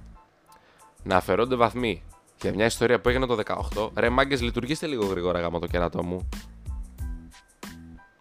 να 1.03 1.15
αφαιρώνται 1.15 1.55
βαθμοί 1.55 2.03
για 2.41 2.53
μια 2.53 2.65
ιστορία 2.65 2.99
που 3.01 3.09
έγινε 3.09 3.25
το 3.25 3.37
18, 3.73 3.89
ρε 3.95 4.09
μάγκες, 4.09 4.41
λειτουργήστε 4.41 4.87
λίγο 4.87 5.05
γρήγορα 5.05 5.39
γάμα 5.39 5.59
το 5.59 5.67
κερατό 5.67 6.03
μου. 6.03 6.29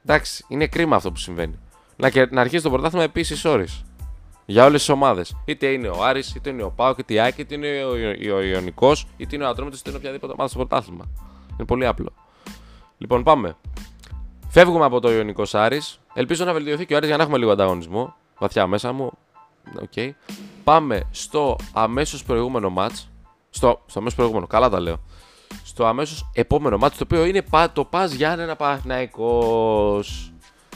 Εντάξει, 0.06 0.44
είναι 0.48 0.66
κρίμα 0.66 0.96
αυτό 0.96 1.12
που 1.12 1.18
συμβαίνει. 1.18 1.58
Να, 1.96 2.10
και, 2.10 2.28
να 2.30 2.40
αρχίσει 2.40 2.62
το 2.62 2.70
πρωτάθλημα 2.70 3.04
επίσης 3.04 3.44
όρει. 3.44 3.66
Για 4.46 4.64
όλες 4.64 4.80
τις 4.80 4.88
ομάδες. 4.88 5.36
Είτε 5.44 5.66
είναι 5.66 5.88
ο 5.88 6.04
Άρης, 6.04 6.34
είτε 6.34 6.50
είναι 6.50 6.62
ο 6.62 6.70
Πάο, 6.70 6.94
είτε 6.98 7.14
η 7.14 7.20
Άκη, 7.20 7.40
είτε 7.40 7.54
είναι 7.54 7.84
ο, 7.84 7.90
ο, 8.32 8.36
ο 8.36 8.40
Ιωνικός, 8.40 9.06
είτε 9.16 9.36
είναι 9.36 9.44
ο 9.44 9.48
Ατρόμητος, 9.48 9.80
είτε 9.80 9.90
είναι 9.90 9.98
οποιαδήποτε 9.98 10.32
ομάδα 10.32 10.48
στο 10.48 10.58
πρωτάθλημα. 10.58 11.04
Είναι 11.52 11.66
πολύ 11.66 11.86
απλό. 11.86 12.12
Λοιπόν, 12.98 13.22
πάμε. 13.22 13.56
Φεύγουμε 14.48 14.84
από 14.84 15.00
το 15.00 15.12
Ιωνικός 15.12 15.54
Άρης. 15.54 16.00
Ελπίζω 16.14 16.44
να 16.44 16.52
βελτιωθεί 16.52 16.86
και 16.86 16.94
ο 16.94 16.96
Άρης 16.96 17.08
για 17.08 17.16
να 17.16 17.22
έχουμε 17.22 17.38
λίγο 17.38 17.50
ανταγωνισμό. 17.50 18.14
Βαθιά 18.38 18.66
μέσα 18.66 18.92
μου. 18.92 19.12
Okay. 19.94 20.10
Πάμε 20.64 21.02
στο 21.10 21.56
αμέσως 21.72 22.24
προηγούμενο 22.24 22.72
match. 22.76 23.06
Στο, 23.50 23.82
στο 23.86 23.98
αμέσως 23.98 24.14
προηγούμενο, 24.14 24.46
καλά 24.46 24.68
τα 24.68 24.80
λέω. 24.80 25.00
Στο 25.64 25.86
αμέσως 25.86 26.30
επόμενο 26.32 26.78
match, 26.80 26.90
το 26.90 27.02
οποίο 27.02 27.24
είναι 27.24 27.44
το 27.72 27.84
Πας 27.84 28.12
Γιάννενα 28.12 28.56
Παναθυναϊκό. 28.56 30.00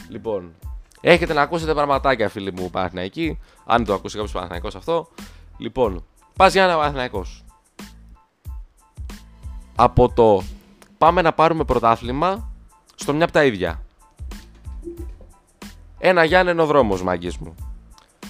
Λοιπόν, 0.09 0.55
έχετε 1.01 1.33
να 1.33 1.43
ακούσετε 1.43 1.75
πραγματάκια, 1.75 2.29
φίλοι 2.29 2.53
μου 2.53 2.71
Παναθηναϊκοί. 2.71 3.39
Αν 3.65 3.85
το 3.85 3.95
ακούσει 3.95 4.15
κάποιος 4.15 4.33
Παναθηναϊκός 4.33 4.75
αυτό. 4.75 5.09
Λοιπόν, 5.57 6.05
Πας 6.37 6.53
Γιάννενα 6.53 6.79
Παναθυναϊκό. 6.79 7.25
Από 9.75 10.13
το 10.13 10.43
πάμε 10.99 11.23
να 11.23 11.33
πάρουμε 11.33 11.65
πρωτάθλημα 11.65 12.53
στο 12.95 13.15
μια 13.15 13.25
από 13.25 13.33
τα 13.33 13.45
ίδια. 13.45 13.83
Ένα 15.99 16.25
Γιάννενο 16.25 16.67
δρόμος, 16.67 17.03
μάγκες 17.03 17.37
μου. 17.37 17.55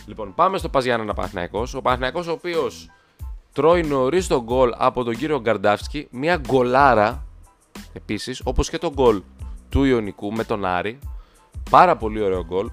Λοιπόν, 0.07 0.35
πάμε 0.35 0.59
στο 0.59 0.69
Πας 0.69 0.85
Γιάννενα 0.85 1.15
Παναθυναϊκό. 1.15 1.67
Ο 1.75 1.83
Παναθυναϊκό, 1.83 2.25
ο 2.29 2.31
οποίος 2.31 2.91
τρώει 3.57 3.83
νωρίς 3.83 4.27
τον 4.27 4.43
γκολ 4.43 4.73
από 4.77 5.05
τον 5.05 5.17
κύριο 5.17 5.41
Γκαρντάφσκι. 5.41 6.09
Μια 6.11 6.37
γκολάρα 6.37 7.27
επίσης, 7.93 8.41
όπως 8.45 8.71
και 8.71 8.79
το 8.79 8.93
γκολ 8.93 9.15
του 9.17 9.25
του 9.69 9.85
Ιωνικού 9.85 10.33
με 10.33 10.45
τον 10.45 10.65
Άρη. 10.65 10.99
Πάρα 11.71 11.97
πολύ 11.97 12.23
ωραίο 12.23 12.45
γκολ. 12.45 12.71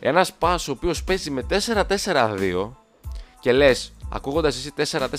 Ένας 0.00 0.32
πας 0.32 0.68
ο 0.68 0.72
οποίος 0.72 1.04
παίζει 1.04 1.30
με 1.30 1.42
4-4-2 1.42 2.76
και 3.40 3.52
λες, 3.52 3.92
ακούγοντας 4.12 4.56
εσύ 4.56 4.72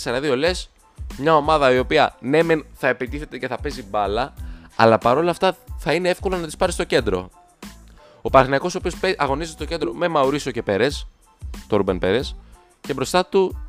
4-4-2, 0.03 0.35
λες 0.37 0.69
μια 1.17 1.35
ομάδα 1.35 1.73
η 1.73 1.79
οποία 1.79 2.15
ναι, 2.19 2.43
μεν 2.43 2.65
θα 2.73 2.87
επιτίθεται 2.87 3.37
και 3.37 3.47
θα 3.47 3.57
παίζει 3.57 3.83
μπάλα, 3.83 4.33
αλλά 4.75 4.97
παρόλα 4.97 5.31
αυτά 5.31 5.57
θα 5.77 5.93
είναι 5.93 6.09
εύκολο 6.09 6.37
να 6.37 6.45
της 6.45 6.57
πάρεις 6.57 6.73
στο 6.73 6.83
κέντρο. 6.83 7.29
Ο 8.21 8.29
Παναγιακό, 8.29 8.69
ο 8.73 8.77
οποίος 8.77 9.15
αγωνίζεται 9.17 9.55
στο 9.55 9.65
κέντρο 9.65 9.93
με 9.93 10.07
Μαουρίσιο 10.07 10.51
και 10.51 10.63
Πέρες, 10.63 11.07
τον 11.67 11.77
Ρούμπεν 11.77 11.99
Πέρες, 11.99 12.35
και 12.81 12.93
μπροστά 12.93 13.25
του 13.25 13.66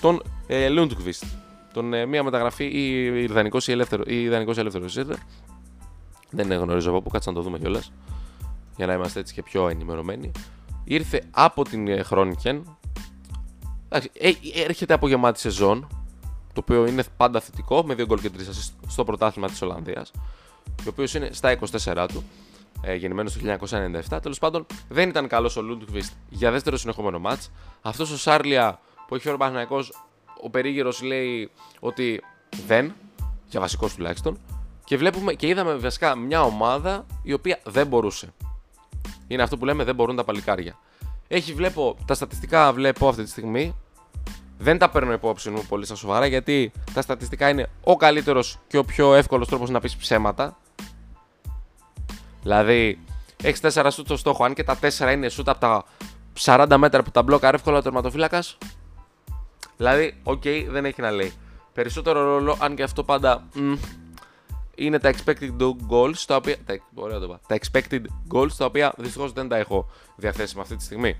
τον 0.00 0.22
ε, 0.46 0.68
Λούντκβιστ. 0.68 1.24
Τον 1.72 1.94
ε, 1.94 2.06
μία 2.06 2.22
μεταγραφή 2.22 2.64
ή 2.64 3.04
ιδανικός 3.22 3.68
ή 3.68 3.72
ελεύθερο. 3.72 4.02
Ή 4.06 4.22
ιδανικός 4.22 4.58
ελεύθερος 4.58 4.98
Δεν 6.30 6.52
γνωρίζω 6.52 6.90
από 6.90 7.02
πού, 7.02 7.10
κάτσε 7.10 7.30
να 7.30 7.36
το 7.36 7.42
δούμε 7.42 7.58
κιόλας. 7.58 7.92
Για 8.76 8.86
να 8.86 8.92
είμαστε 8.92 9.20
έτσι 9.20 9.34
και 9.34 9.42
πιο 9.42 9.68
ενημερωμένοι. 9.68 10.30
Ήρθε 10.84 11.22
από 11.30 11.64
την 11.64 12.04
Χρόνικεν. 12.04 12.76
Ε, 14.12 14.30
έρχεται 14.54 14.94
από 14.94 15.08
γεμάτη 15.08 15.40
σεζόν. 15.40 15.86
Το 16.52 16.60
οποίο 16.60 16.86
είναι 16.86 17.04
πάντα 17.16 17.40
θετικό 17.40 17.82
με 17.86 17.94
δύο 17.94 18.06
γκολ 18.06 18.20
και 18.20 18.30
τρεις 18.30 18.74
στο 18.86 19.04
πρωτάθλημα 19.04 19.48
της 19.48 19.62
Ολλανδίας. 19.62 20.10
Ο 20.68 20.88
οποίος 20.88 21.14
είναι 21.14 21.28
στα 21.32 21.58
24 21.84 22.06
του 22.12 22.24
ε, 22.82 22.94
γεννημένος 22.94 23.32
το 23.32 23.56
1997. 24.10 24.18
Τέλος 24.22 24.38
πάντων, 24.38 24.66
δεν 24.88 25.08
ήταν 25.08 25.28
καλός 25.28 25.56
ο 25.56 25.62
Λούντκβιστ 25.62 26.12
για 26.28 26.50
δεύτερο 26.50 26.76
συνεχόμενο 26.76 27.18
μάτς. 27.18 27.50
Αυτός 27.82 28.10
ο 28.10 28.18
Σάρλια 28.18 28.80
που 29.06 29.14
έχει 29.14 29.22
φέρει 29.22 29.34
ο 29.34 29.38
Παναγιακό, 29.38 29.84
ο 30.42 30.50
περίγυρος 30.50 31.02
λέει 31.02 31.50
ότι 31.80 32.22
δεν, 32.66 32.94
για 33.48 33.60
βασικός 33.60 33.94
τουλάχιστον. 33.94 34.38
Και 34.84 34.96
βλέπουμε 34.96 35.32
και 35.34 35.46
είδαμε 35.46 35.74
βασικά 35.74 36.16
μια 36.16 36.42
ομάδα 36.42 37.06
η 37.22 37.32
οποία 37.32 37.60
δεν 37.64 37.86
μπορούσε. 37.86 38.32
Είναι 39.26 39.42
αυτό 39.42 39.56
που 39.56 39.64
λέμε 39.64 39.84
δεν 39.84 39.94
μπορούν 39.94 40.16
τα 40.16 40.24
παλικάρια. 40.24 40.78
Έχει 41.28 41.52
βλέπω, 41.52 41.96
τα 42.06 42.14
στατιστικά 42.14 42.72
βλέπω 42.72 43.08
αυτή 43.08 43.22
τη 43.22 43.30
στιγμή. 43.30 43.74
Δεν 44.58 44.78
τα 44.78 44.90
παίρνω 44.90 45.12
υπόψη 45.12 45.50
μου 45.50 45.64
πολύ 45.68 45.84
στα 45.84 45.94
σοβαρά 45.94 46.26
γιατί 46.26 46.72
τα 46.94 47.02
στατιστικά 47.02 47.48
είναι 47.48 47.70
ο 47.84 47.96
καλύτερος 47.96 48.58
και 48.66 48.78
ο 48.78 48.84
πιο 48.84 49.14
εύκολος 49.14 49.48
τρόπος 49.48 49.70
να 49.70 49.80
πεις 49.80 49.96
ψέματα. 49.96 50.56
Δηλαδή, 52.42 52.98
έχεις 53.42 53.60
4 53.74 53.86
σουτ 53.90 54.06
στο 54.06 54.16
στόχο. 54.16 54.44
Αν 54.44 54.54
και 54.54 54.64
τα 54.64 54.78
4 54.80 55.12
είναι 55.12 55.28
σουτ 55.28 55.48
από 55.48 55.60
τα 55.60 55.84
40 56.40 56.76
μέτρα 56.76 57.02
που 57.02 57.10
τα 57.10 57.22
μπλόκαρε 57.22 57.48
εύκολα 57.54 57.78
ο 57.78 57.82
τερματοφύλακας. 57.82 58.58
Δηλαδή, 59.76 60.20
OK, 60.22 60.42
okay, 60.44 60.66
δεν 60.68 60.84
έχει 60.84 61.00
να 61.00 61.10
λέει. 61.10 61.32
Περισσότερο 61.72 62.24
ρόλο, 62.24 62.56
αν 62.60 62.74
και 62.74 62.82
αυτό 62.82 63.04
πάντα 63.04 63.44
μ, 63.54 63.74
είναι 64.74 64.98
τα 64.98 65.12
expected 65.12 65.50
goals, 65.90 66.18
τα 66.26 66.36
οποία. 66.36 66.56
Τα, 66.66 66.78
ωραία 66.94 67.18
το 67.18 67.40
Τα 67.46 67.58
expected 67.60 68.00
goals, 68.34 68.52
τα 68.58 68.64
οποία 68.64 68.94
δυστυχώς 68.96 69.32
δεν 69.32 69.48
τα 69.48 69.56
έχω 69.56 69.90
διαθέσιμα 70.16 70.62
αυτή 70.62 70.76
τη 70.76 70.82
στιγμή. 70.82 71.16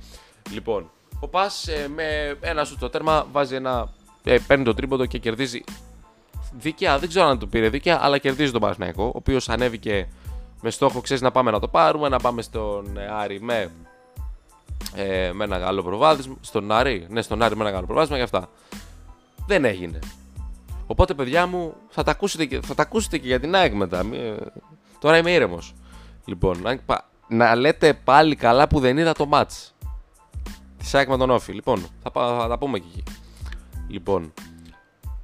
Λοιπόν, 0.51 0.91
ο 1.21 1.29
ΠΑΣ 1.29 1.69
ε, 1.69 1.89
με 1.95 2.39
ένα 2.41 2.65
σουτ 2.65 2.77
στο 2.77 2.91
τέρμα 2.91 3.27
βάζει 3.33 3.55
ένα. 3.55 3.93
Ε, 4.25 4.39
παίρνει 4.47 4.65
το 4.65 4.75
τρίποντο 4.75 5.07
και 5.07 5.19
κερδίζει 5.19 5.65
δίκαια. 6.53 6.99
Δεν 6.99 7.09
ξέρω 7.09 7.27
αν 7.27 7.39
το 7.39 7.47
πήρε 7.47 7.69
δίκαια, 7.69 7.99
αλλά 8.03 8.19
κερδίζει 8.19 8.53
τον 8.53 8.61
Παναθηναϊκό, 8.61 9.05
ο 9.05 9.13
οποίος 9.15 9.49
ανέβηκε 9.49 10.09
με 10.61 10.71
στόχο 10.71 11.01
ξέρεις 11.01 11.23
να 11.23 11.31
πάμε 11.31 11.51
να 11.51 11.61
το 11.61 11.69
πάρουμε, 11.69 12.09
να 12.09 12.19
πάμε 12.19 12.43
στον 12.43 12.97
ε, 12.97 13.07
Άρη 13.13 13.41
με, 13.41 13.71
ε, 14.95 15.31
με 15.33 15.45
ένα 15.45 15.67
άλλο 15.67 15.83
προβάδισμα. 15.83 16.37
Στον 16.41 16.73
Άρη, 16.73 17.07
ναι, 17.11 17.23
στον 17.23 17.43
Άρη 17.43 17.57
με 17.57 17.69
ένα 17.69 17.76
άλλο 17.76 17.87
προβάδισμα 17.87 18.17
και 18.17 18.23
αυτά. 18.23 18.49
Δεν 19.47 19.64
έγινε. 19.64 19.99
Οπότε, 20.87 21.14
παιδιά 21.14 21.47
μου, 21.47 21.75
θα 21.88 22.03
τα 22.03 22.11
ακούσετε 22.11 22.45
και, 22.45 22.61
θα 22.61 22.75
τα 22.75 22.83
ακούσετε 22.83 23.19
και 23.19 23.26
για 23.26 23.41
την 23.41 23.55
ΑΕΚ 23.55 23.75
μετά. 23.75 24.05
Τώρα 24.99 25.17
είμαι 25.17 25.31
ήρεμος. 25.31 25.75
Λοιπόν, 26.25 26.61
να, 26.62 26.79
να 27.29 27.55
λέτε 27.55 27.95
πάλι 27.95 28.37
καλά 28.37 28.69
που 28.69 28.81
δεν 28.81 28.99
είδα 28.99 29.12
το 29.12 29.29
match. 29.33 29.71
Της 30.79 30.95
ΑΕΚ 30.95 31.09
με 31.09 31.17
τον 31.17 31.31
Όφη. 31.31 31.53
Λοιπόν, 31.53 31.87
θα, 32.03 32.11
θα 32.12 32.47
τα 32.49 32.59
πούμε 32.59 32.79
και 32.79 32.87
εκεί. 32.93 33.03
Λοιπόν, 33.88 34.33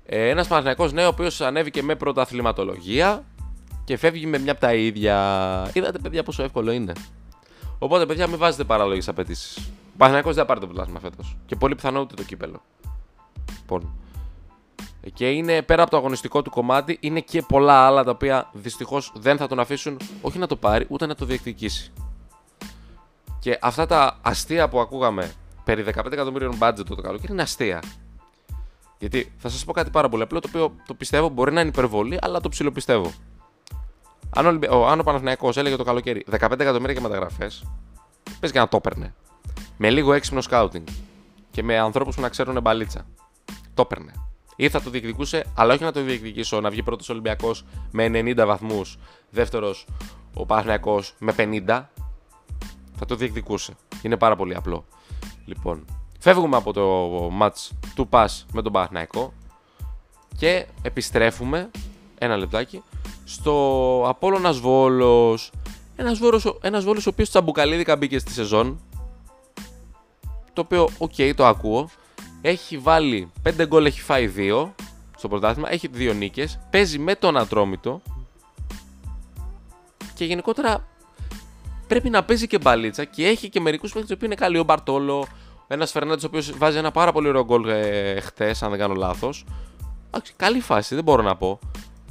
ε, 0.06 0.28
ένας 0.28 0.48
Παναθυνακό 0.48 0.86
νέο, 0.86 1.06
ο 1.06 1.08
οποίος 1.08 1.40
ανέβηκε 1.40 1.82
με 1.82 1.94
πρωταθληματολογία 1.94 3.24
και 3.84 3.96
φεύγει 3.96 4.26
με 4.26 4.38
μια 4.38 4.52
από 4.52 4.60
τα 4.60 4.74
ίδια. 4.74 5.70
Είδατε, 5.72 5.98
παιδιά, 5.98 6.22
πόσο 6.22 6.42
εύκολο 6.42 6.70
είναι. 6.70 6.92
Οπότε, 7.82 8.06
παιδιά, 8.06 8.26
μην 8.26 8.38
βάζετε 8.38 8.64
παράλογε 8.64 9.10
απαιτήσεις. 9.10 9.56
Ο 9.58 9.96
Παναθηναϊκός 9.96 10.34
δεν 10.34 10.42
θα 10.42 10.48
πάρει 10.48 10.60
το 10.60 10.66
πρωτάθλημα 10.66 11.00
φέτος. 11.00 11.36
Και 11.46 11.56
πολύ 11.56 11.74
πιθανό 11.74 12.00
ούτε 12.00 12.14
το 12.14 12.22
κύπελο. 12.22 12.62
Λοιπόν. 13.60 13.92
Και 15.14 15.30
είναι 15.30 15.62
πέρα 15.62 15.82
από 15.82 15.90
το 15.90 15.96
αγωνιστικό 15.96 16.42
του 16.42 16.50
κομμάτι, 16.50 16.98
είναι 17.00 17.20
και 17.20 17.42
πολλά 17.42 17.86
άλλα 17.86 18.04
τα 18.04 18.10
οποία 18.10 18.50
δυστυχώς 18.52 19.12
δεν 19.16 19.36
θα 19.36 19.46
τον 19.46 19.60
αφήσουν 19.60 19.96
όχι 20.22 20.38
να 20.38 20.46
το 20.46 20.56
πάρει, 20.56 20.86
ούτε 20.88 21.06
να 21.06 21.14
το 21.14 21.24
διεκδικήσει. 21.24 21.92
Και 23.38 23.58
αυτά 23.62 23.86
τα 23.86 24.18
αστεία 24.22 24.68
που 24.68 24.80
ακούγαμε 24.80 25.32
περί 25.64 25.82
15 25.82 26.12
εκατομμύριων 26.12 26.58
budget 26.60 26.84
το 26.88 26.94
καλοκαίρι 26.94 27.32
είναι 27.32 27.42
αστεία. 27.42 27.82
Γιατί 28.98 29.32
θα 29.38 29.48
σας 29.48 29.64
πω 29.64 29.72
κάτι 29.72 29.90
πάρα 29.90 30.08
πολύ 30.08 30.22
απλό 30.22 30.40
το 30.40 30.48
οποίο 30.48 30.74
το 30.86 30.94
πιστεύω 30.94 31.28
μπορεί 31.28 31.52
να 31.52 31.60
είναι 31.60 31.68
υπερβολή, 31.68 32.18
αλλά 32.20 32.40
το 32.40 32.48
ψιλοπιστεύω. 32.48 33.12
Αν, 34.34 34.62
ο, 34.70 34.86
αν 34.86 35.00
ο 35.00 35.02
Παναθηναϊκός 35.02 35.56
έλεγε 35.56 35.76
το 35.76 35.84
καλοκαίρι 35.84 36.24
15 36.30 36.36
εκατομμύρια 36.58 36.94
και 36.94 37.00
μεταγραφές, 37.00 37.64
πες 38.40 38.52
και 38.52 38.58
να 38.58 38.68
το 38.68 38.76
έπαιρνε. 38.76 39.14
Με 39.76 39.90
λίγο 39.90 40.12
έξυπνο 40.12 40.40
σκάουτινγκ 40.40 40.86
και 41.50 41.62
με 41.62 41.78
ανθρώπους 41.78 42.14
που 42.14 42.20
να 42.20 42.28
ξέρουν 42.28 42.60
μπαλίτσα. 42.60 43.06
Το 43.74 43.82
έπαιρνε. 43.82 44.12
Ή 44.56 44.68
θα 44.68 44.82
το 44.82 44.90
διεκδικούσε, 44.90 45.44
αλλά 45.54 45.74
όχι 45.74 45.82
να 45.82 45.92
το 45.92 46.02
διεκδικήσω, 46.02 46.60
να 46.60 46.70
βγει 46.70 46.82
πρώτος 46.82 47.08
Ολυμπιακός 47.08 47.64
με 47.90 48.10
90 48.12 48.44
βαθμούς, 48.46 48.98
δεύτερος 49.30 49.86
ο 50.34 50.46
Παναθηναϊκός 50.46 51.14
με 51.18 51.34
50. 51.36 51.88
Θα 52.96 53.06
το 53.06 53.14
διεκδικούσε. 53.14 53.74
Είναι 54.02 54.16
πάρα 54.16 54.36
πολύ 54.36 54.54
απλό. 54.54 54.84
Λοιπόν, 55.44 55.84
φεύγουμε 56.18 56.56
από 56.56 56.72
το 56.72 57.30
ματς 57.40 57.68
του 57.94 58.08
ΠΑΣ 58.08 58.46
με 58.52 58.62
τον 58.62 58.72
Παναθηναϊκό 58.72 59.32
και 60.36 60.66
επιστρέφουμε 60.82 61.70
ένα 62.18 62.36
λεπτάκι 62.36 62.82
στο 63.30 64.04
Απόλλωνας 64.06 64.58
Βόλος. 64.58 65.50
Ένας 65.96 66.18
Βόλος, 66.18 66.58
ένας 66.60 66.84
Βόλος 66.84 67.06
ο 67.06 67.10
οποίος 67.10 67.28
τσαμπουκαλίδικα 67.28 67.96
μπήκε 67.96 68.18
στη 68.18 68.32
σεζόν. 68.32 68.80
Το 70.52 70.60
οποίο, 70.60 70.88
OK, 70.98 71.12
okay, 71.16 71.32
το 71.36 71.46
ακούω. 71.46 71.88
Έχει 72.40 72.78
βάλει 72.78 73.32
5 73.42 73.66
γκολ, 73.66 73.84
έχει 73.84 74.00
φάει 74.00 74.32
2 74.36 74.74
στο 75.16 75.28
πρωτάθλημα. 75.28 75.72
Έχει 75.72 75.88
2 75.94 76.12
νίκες. 76.14 76.58
Παίζει 76.70 76.98
με 76.98 77.14
τον 77.14 77.36
Ατρόμητο. 77.36 78.02
Και 80.14 80.24
γενικότερα 80.24 80.86
πρέπει 81.86 82.10
να 82.10 82.24
παίζει 82.24 82.46
και 82.46 82.58
μπαλίτσα 82.58 83.04
και 83.04 83.26
έχει 83.26 83.48
και 83.48 83.60
μερικούς 83.60 83.92
παίχτε 83.92 84.16
που 84.16 84.24
είναι 84.24 84.34
καλοί. 84.34 84.58
Ο 84.58 84.64
Μπαρτόλο, 84.64 85.26
ένας 85.68 85.90
Φερνάντες 85.90 86.24
ο 86.24 86.26
οποίος 86.26 86.58
βάζει 86.58 86.78
ένα 86.78 86.90
πάρα 86.90 87.12
πολύ 87.12 87.28
ωραίο 87.28 87.44
γκολ 87.44 87.68
ε, 87.68 88.20
χτε, 88.20 88.54
αν 88.60 88.70
δεν 88.70 88.78
κάνω 88.78 88.94
λάθος. 88.94 89.44
Καλή 90.36 90.60
φάση, 90.60 90.94
δεν 90.94 91.04
μπορώ 91.04 91.22
να 91.22 91.36
πω. 91.36 91.58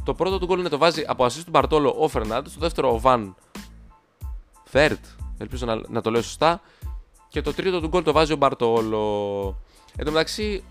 Το 0.10 0.16
πρώτο 0.16 0.40
του 0.40 0.46
γκολ 0.46 0.60
είναι 0.60 0.70
το 0.70 0.78
βάζει 0.78 1.04
από 1.08 1.26
assist 1.26 1.44
του 1.46 1.50
Μπαρτόλο 1.50 1.96
ο 2.00 2.08
Φερνάντες. 2.08 2.54
Το 2.54 2.60
δεύτερο 2.60 2.94
ο 2.94 3.00
Βαν 3.00 3.36
Φέρτ. 4.64 5.06
Ελπίζω 5.38 5.66
να, 5.66 5.82
να 5.88 6.02
το 6.02 6.12
λέω 6.12 6.22
σωστά. 6.22 6.62
Και 7.28 7.42
το 7.42 7.54
τρίτο 7.54 7.80
του 7.82 7.88
γκολ 7.88 8.04
το 8.04 8.12
βάζει 8.12 8.34
ο 8.34 8.36
Μπαρτόλο. 8.36 9.56
Εν 9.96 10.06
τω 10.06 10.12
μεταξύ 10.12 10.64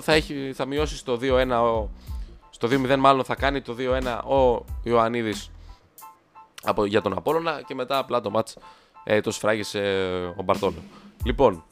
θα, 0.00 0.12
έχει, 0.12 0.52
θα 0.54 0.66
μειώσει 0.66 0.96
στο 0.96 1.18
2-1 1.20 1.86
στο 2.50 2.68
2-0 2.70 2.96
μάλλον 2.98 3.24
θα 3.24 3.34
κάνει 3.34 3.60
το 3.60 3.76
2-1 3.78 4.30
ο 4.30 4.64
Ιωαννίδης 4.82 5.50
από, 6.62 6.84
για 6.84 7.02
τον 7.02 7.16
Απόλλωνα 7.16 7.62
και 7.62 7.74
μετά 7.74 7.98
απλά 7.98 8.20
το 8.20 8.30
ματς 8.30 8.56
ε, 9.04 9.20
το 9.20 9.30
σφράγισε 9.30 9.80
ο 10.36 10.42
Μπαρτόλο. 10.42 10.82
Λοιπόν, 11.24 11.64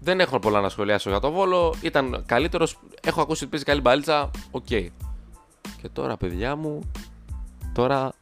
δεν 0.00 0.20
έχω 0.20 0.38
πολλά 0.38 0.60
να 0.60 0.68
σχολιάσω 0.68 1.10
για 1.10 1.20
το 1.20 1.30
Βόλο. 1.30 1.74
Ήταν 1.82 2.22
καλύτερος. 2.26 2.78
Έχω 3.02 3.20
ακούσει 3.20 3.42
ότι 3.42 3.50
παίζει 3.50 3.64
καλή 3.64 3.80
μπαλίτσα. 3.80 4.30
OK. 4.50 4.66
Okay. 4.70 4.88
Και 5.80 5.88
τώρα, 5.88 6.16
παιδιά 6.16 6.56
μου, 6.56 6.90
τώρα 7.72 8.12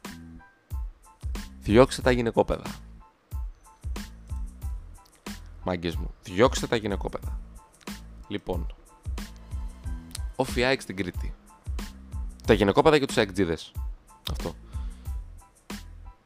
διώξτε 1.61 2.01
τα 2.01 2.11
γυναικόπαιδα. 2.11 2.65
Μάγκες 5.63 5.95
μου, 5.95 6.13
διώξτε 6.23 6.67
τα 6.67 6.75
γυναικόπαιδα. 6.75 7.39
Λοιπόν, 8.27 8.73
ο 10.35 10.43
Φιάικ 10.43 10.81
στην 10.81 10.95
Κρήτη. 10.95 11.33
Τα 12.45 12.53
γυναικόπαιδα 12.53 12.99
και 12.99 13.05
τους 13.05 13.17
αεκτζίδες. 13.17 13.71
Αυτό. 14.31 14.53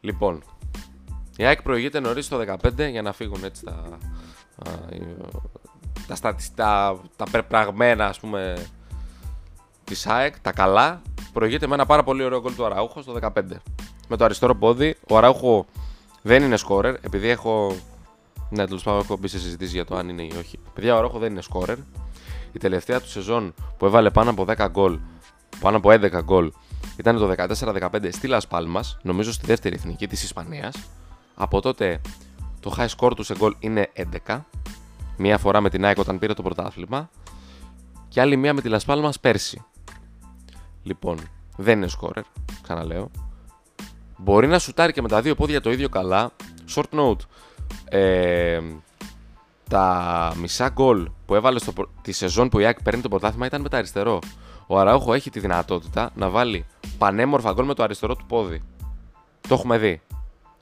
Λοιπόν, 0.01 0.43
η 1.37 1.45
ΑΕΚ 1.45 1.61
προηγείται 1.61 1.99
νωρίς 1.99 2.27
το 2.27 2.57
15 2.63 2.89
για 2.89 3.01
να 3.01 3.13
φύγουν 3.13 3.43
έτσι 3.43 3.63
τα, 3.63 3.97
τα, 6.07 6.15
στατιστικά, 6.15 6.99
τα 7.15 7.25
περπραγμένα 7.31 8.05
ας 8.05 8.19
πούμε 8.19 8.65
της 9.83 10.07
ΑΕΚ, 10.07 10.39
τα 10.39 10.51
καλά 10.51 11.01
προηγείται 11.33 11.67
με 11.67 11.73
ένα 11.73 11.85
πάρα 11.85 12.03
πολύ 12.03 12.23
ωραίο 12.23 12.41
γκολ 12.41 12.55
του 12.55 12.65
Αραούχο 12.65 13.01
στο 13.01 13.13
15. 13.21 13.29
Με 14.07 14.17
το 14.17 14.25
αριστερό 14.25 14.55
πόδι. 14.55 14.97
Ο 15.09 15.17
Αραούχο 15.17 15.65
δεν 16.21 16.43
είναι 16.43 16.57
σκόρερ, 16.57 16.95
επειδή 17.01 17.27
έχω. 17.27 17.75
Ναι, 18.49 18.65
τέλος 18.65 18.83
πάντων 18.83 18.99
έχω 18.99 19.17
μπει 19.17 19.27
σε 19.27 19.39
συζητήσεις 19.39 19.73
για 19.73 19.85
το 19.85 19.95
αν 19.95 20.09
είναι 20.09 20.21
ή 20.21 20.31
όχι. 20.39 20.59
Παιδιά, 20.73 20.93
ο 20.93 20.97
Αραούχο 20.97 21.19
δεν 21.19 21.31
είναι 21.31 21.41
σκόρερ. 21.41 21.77
Η 22.51 22.59
τελευταία 22.59 23.01
του 23.01 23.09
σεζόν 23.09 23.53
που 23.77 23.85
έβαλε 23.85 24.09
πάνω 24.09 24.29
από 24.29 24.45
10 24.47 24.67
γκολ, 24.69 24.99
πάνω 25.59 25.77
από 25.77 25.89
11 25.91 26.21
γκολ, 26.23 26.51
ήταν 26.97 27.17
το 27.17 27.33
14-15 27.37 28.09
στη 28.11 28.29
Las 28.31 28.41
Palmas, 28.49 28.97
νομίζω 29.01 29.31
στη 29.31 29.45
δεύτερη 29.45 29.75
εθνική 29.75 30.07
της 30.07 30.23
Ισπανίας. 30.23 30.75
Από 31.35 31.61
τότε 31.61 32.01
το 32.59 32.75
high 32.77 32.87
score 32.97 33.15
του 33.15 33.23
σε 33.23 33.35
γκολ 33.37 33.55
είναι 33.59 33.91
11. 34.27 34.39
Μία 35.17 35.37
φορά 35.37 35.61
με 35.61 35.69
την 35.69 35.85
ΑΕΚ 35.85 35.97
όταν 35.97 36.19
πήρε 36.19 36.33
το 36.33 36.41
πρωτάθλημα 36.41 37.09
και 38.07 38.21
άλλη 38.21 38.35
μία 38.35 38.53
με 38.53 38.61
τη 38.61 38.69
Las 38.71 38.85
Palmas 38.85 39.19
πέρσι. 39.21 39.65
Λοιπόν, 40.83 41.17
δεν 41.57 41.77
είναι 41.77 41.87
σκόρερ, 41.87 42.23
ξαναλέω. 42.61 43.11
Μπορεί 44.17 44.47
να 44.47 44.59
σουτάρει 44.59 44.93
και 44.93 45.01
με 45.01 45.07
τα 45.07 45.21
δύο 45.21 45.35
πόδια 45.35 45.61
το 45.61 45.71
ίδιο 45.71 45.89
καλά. 45.89 46.31
Short 46.75 46.99
note. 46.99 47.19
Ε, 47.89 48.59
τα 49.69 50.33
μισά 50.37 50.69
γκολ 50.69 51.09
που 51.25 51.35
έβαλε 51.35 51.59
στο, 51.59 51.73
τη 52.01 52.11
σεζόν 52.11 52.49
που 52.49 52.59
η 52.59 52.65
ΑΕΚ 52.65 52.83
παίρνει 52.83 53.01
το 53.01 53.09
πρωτάθλημα 53.09 53.45
ήταν 53.45 53.61
με 53.61 53.69
τα 53.69 53.77
αριστερό. 53.77 54.19
Ο 54.67 54.79
Αραούχο 54.79 55.13
έχει 55.13 55.29
τη 55.29 55.39
δυνατότητα 55.39 56.11
να 56.15 56.29
βάλει 56.29 56.65
πανέμορφα 56.97 57.51
γκολ 57.51 57.65
με 57.65 57.73
το 57.73 57.83
αριστερό 57.83 58.15
του 58.15 58.25
πόδι. 58.25 58.61
Το 59.47 59.53
έχουμε 59.53 59.77
δει. 59.77 60.01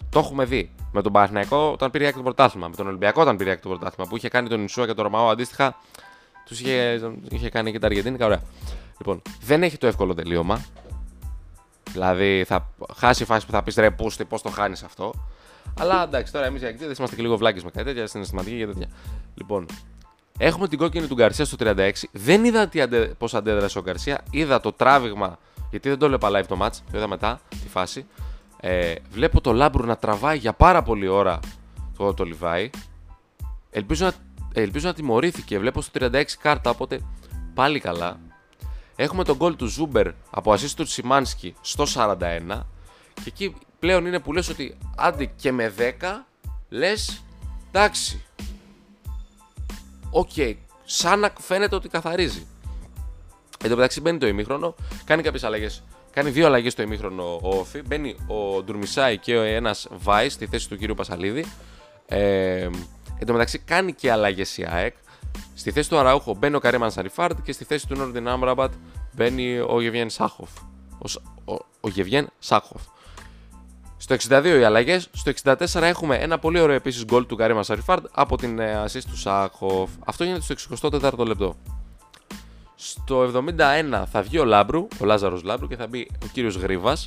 Το 0.10 0.20
έχουμε 0.20 0.46
δει. 0.46 0.72
Με 0.92 1.02
τον 1.02 1.12
Παναθηναϊκό 1.12 1.72
όταν 1.72 1.92
πήρε 1.92 2.12
το 2.12 2.22
πρωτάθλημα. 2.22 2.68
Με 2.68 2.76
τον 2.76 2.88
Ολυμπιακό 2.88 3.22
όταν 3.22 3.38
πήρε 3.38 3.56
το 3.56 3.70
πρωτάθλημα. 3.70 4.10
Που 4.10 4.18
είχε 4.18 4.30
κάνει 4.30 4.50
τον 4.50 4.64
Ισούα 4.64 4.86
και 4.86 4.94
τον 4.94 5.04
Ρωμαό 5.04 5.30
αντίστοιχα. 5.30 5.76
Τους 6.46 6.60
είχε, 6.60 7.02
είχε 7.30 7.50
κάνει 7.50 7.72
και 7.72 7.80
τα 7.80 7.88
Αργεντίνικα. 7.88 8.26
Ωραία. 8.26 8.42
Λοιπόν, 8.98 9.22
δεν 9.42 9.64
έχει 9.64 9.78
το 9.78 9.88
εύκολο 9.88 10.14
τελείωμα. 10.14 10.66
Δηλαδή 11.92 12.44
θα 12.48 12.70
χάσει 12.96 13.24
η 13.24 13.26
φάση 13.26 13.46
που 13.46 13.52
θα 13.52 13.64
πεις 13.64 13.76
ρε 13.76 13.92
πούστη, 13.92 14.26
πώς 14.26 14.42
το 14.42 14.50
χάνεις 14.50 14.84
αυτό. 14.84 15.14
Αλλά 15.80 16.04
εντάξει, 16.04 16.32
τώρα 16.32 16.46
εμείς 16.46 16.62
οι 16.62 16.66
Αγγλίδες 16.66 16.98
είμαστε 16.98 17.16
και 17.16 17.22
λίγο 17.22 17.38
βλάκες 17.38 17.64
με 17.64 17.70
κάτι 17.70 17.86
τέτοια, 17.86 18.08
συναισθηματικοί 18.08 18.58
και 18.58 18.66
τέτοια. 18.66 18.88
Λοιπόν, 19.34 19.66
έχουμε 20.38 20.68
την 20.68 20.78
κόκκινη 20.78 21.08
του 21.08 21.16
Γκαρσία 21.16 21.46
στο 21.46 21.58
36. 21.60 21.92
Δεν 22.12 22.46
είδα 22.46 22.62
αντε... 22.62 23.06
πώς 23.18 23.34
αντέδρασε 23.34 23.80
ο 23.80 23.82
Γκαρσία. 23.82 24.22
Είδα 24.30 24.60
το 24.60 24.72
τράβηγμα, 24.72 25.38
γιατί 25.70 25.90
δεν 25.90 25.98
το 25.98 26.06
έλεγα 26.06 26.30
live 26.32 26.46
το 26.48 26.58
match, 26.62 26.76
το 26.92 26.98
είδα 26.98 27.08
μετά 27.08 27.42
τη 27.50 27.68
φάση. 27.70 28.06
Ε, 28.60 28.96
βλέπω 29.12 29.42
το 29.42 29.54
Λάμπρου 29.54 29.86
να 29.86 29.98
τραβάει 29.98 30.38
για 30.38 30.54
πάρα 30.54 30.84
πολλή 30.84 31.08
ώρα 31.08 31.40
το, 31.98 32.14
το 32.14 32.24
Λιβάη. 32.24 32.70
Ελπίζω 33.70 34.06
να, 34.06 34.14
ελπίζω 34.54 34.88
να 34.88 34.94
τιμωρήθηκε. 34.94 35.60
Βλέπω 35.60 35.82
στο 35.82 36.00
36 36.00 36.24
κάρτα, 36.42 36.70
οπότε 36.70 37.00
πάλι 37.54 37.80
καλά. 37.80 38.20
Έχουμε 39.02 39.24
το 39.24 39.36
γκολ 39.36 39.56
του 39.56 39.66
Ζούμπερ 39.66 40.08
από 40.30 40.52
assist 40.52 40.70
του 40.76 40.86
Σιμάνσκι 40.86 41.56
στο 41.62 41.86
41. 41.96 42.18
Και 43.14 43.24
εκεί 43.26 43.56
πλέον 43.80 44.06
είναι 44.06 44.20
που 44.20 44.34
λες 44.34 44.50
ότι 44.50 44.78
άντε 44.96 45.26
και 45.26 45.52
με 45.52 45.74
10 45.78 45.92
λες 46.70 47.24
εντάξει. 47.72 48.24
OK, 50.10 50.30
okay. 50.36 50.56
σαν 50.84 51.20
να 51.20 51.34
φαίνεται 51.40 51.76
ότι 51.76 51.90
καθαρίζει. 51.90 52.48
Εν 53.64 53.70
τω 53.70 53.76
μεταξύ 53.76 54.02
μπαίνει 54.02 54.18
το 54.18 54.28
ημίχρονο, 54.28 54.76
κάνει 55.04 55.22
κάποιες 55.22 55.44
αλλαγές. 55.44 55.84
Κάνει 56.12 56.30
δύο 56.30 56.46
αλλαγές 56.46 56.72
στο 56.72 56.82
ημίχρονο 56.82 57.40
ο 57.42 57.58
ΟΦΗ. 57.58 57.82
Μπαίνει 57.82 58.16
ο 58.28 58.64
Ντουρμισάι 58.64 59.18
και 59.18 59.34
ένας 59.36 59.88
Βάη 59.92 60.30
στη 60.30 60.48
θέση 60.48 60.70
του 60.70 60.78
κύριου 60.78 60.96
Πασαλίδη. 60.96 61.46
Ε, 62.06 62.70
εν 63.20 63.26
τω 63.26 63.32
μεταξύ 63.34 63.60
κάνει 63.60 63.94
και 63.94 64.12
αλλαγές 64.12 64.58
η 64.58 64.66
ΑΕΚ. 64.70 64.96
Στη 65.54 65.72
θέση 65.72 65.90
του 65.90 65.98
Αραούχο 65.98 66.36
μπαίνει 66.36 66.56
ο 66.56 66.60
Καρίμ 66.60 66.92
Ανσαριφάρντ 66.92 67.42
και 67.42 67.52
στη 67.52 67.64
θέση 67.64 67.88
του 67.88 67.98
Νόρντιν 67.98 68.28
Άμραμπατ 68.28 68.72
μπαίνει 69.12 69.60
ο 69.60 69.82
Γεβγκένι 69.82 70.10
Σάχοφ. 70.10 70.50
Ο, 70.98 71.22
ο, 71.54 71.58
ο 71.82 71.90
Γεβγκένι 71.90 72.28
Σάχοφ. 72.40 72.82
Στο 73.98 74.16
62 74.30 74.58
οι 74.60 74.64
αλλαγές. 74.64 75.10
Στο 75.12 75.32
64 75.44 75.82
έχουμε 75.82 76.16
ένα 76.16 76.40
πολύ 76.40 76.60
ωραίο 76.60 76.76
επίσης 76.76 77.06
γκολ 77.06 77.26
του 77.26 77.36
Καρίμ 77.36 77.64
Ανσαριφάρντ 77.64 78.06
από 78.12 78.38
την 78.38 78.60
ε, 78.60 78.84
assist 78.84 79.04
του 79.10 79.18
Σάχοφ. 79.18 79.90
Αυτό 80.06 80.24
γίνεται 80.24 80.56
στο 80.58 80.90
64ο 80.92 81.26
λεπτό. 81.26 81.56
Στο 82.76 83.32
71 83.58 84.04
θα 84.12 84.22
βγει 84.22 84.40
ο 84.40 84.46
Λάμπρου, 84.46 84.88
ο 85.02 85.06
Λάζαρος 85.06 85.44
Λάμπρου 85.44 85.68
και 85.68 85.76
θα 85.76 85.88
μπει 85.88 86.08
ο 86.24 86.28
κύριος 86.34 86.56
Γρίβας. 86.56 86.98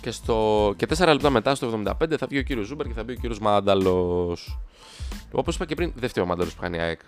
Και, 0.00 0.10
στο... 0.10 0.74
και 0.76 0.86
4 0.98 1.06
λεπτά 1.06 1.30
μετά, 1.30 1.54
στο 1.54 1.82
75, 1.84 1.92
θα 2.18 2.26
βγει 2.28 2.38
ο 2.38 2.42
κύριος 2.42 2.66
Ζούμπερ 2.66 2.86
και 2.86 2.92
θα 2.92 3.04
μπει 3.04 3.12
ο 3.12 3.14
κύριος 3.14 3.38
Μάνταλος. 3.38 4.58
Όπως 5.32 5.54
είπα 5.54 5.64
και 5.64 5.74
πριν, 5.74 5.92
δεν 5.96 6.08
φταίει 6.08 6.24
ο 6.24 6.26
Μάνταλος 6.26 6.54
που 6.54 6.60
κάνει 6.60 6.80
ΑΕΚ. 6.80 7.00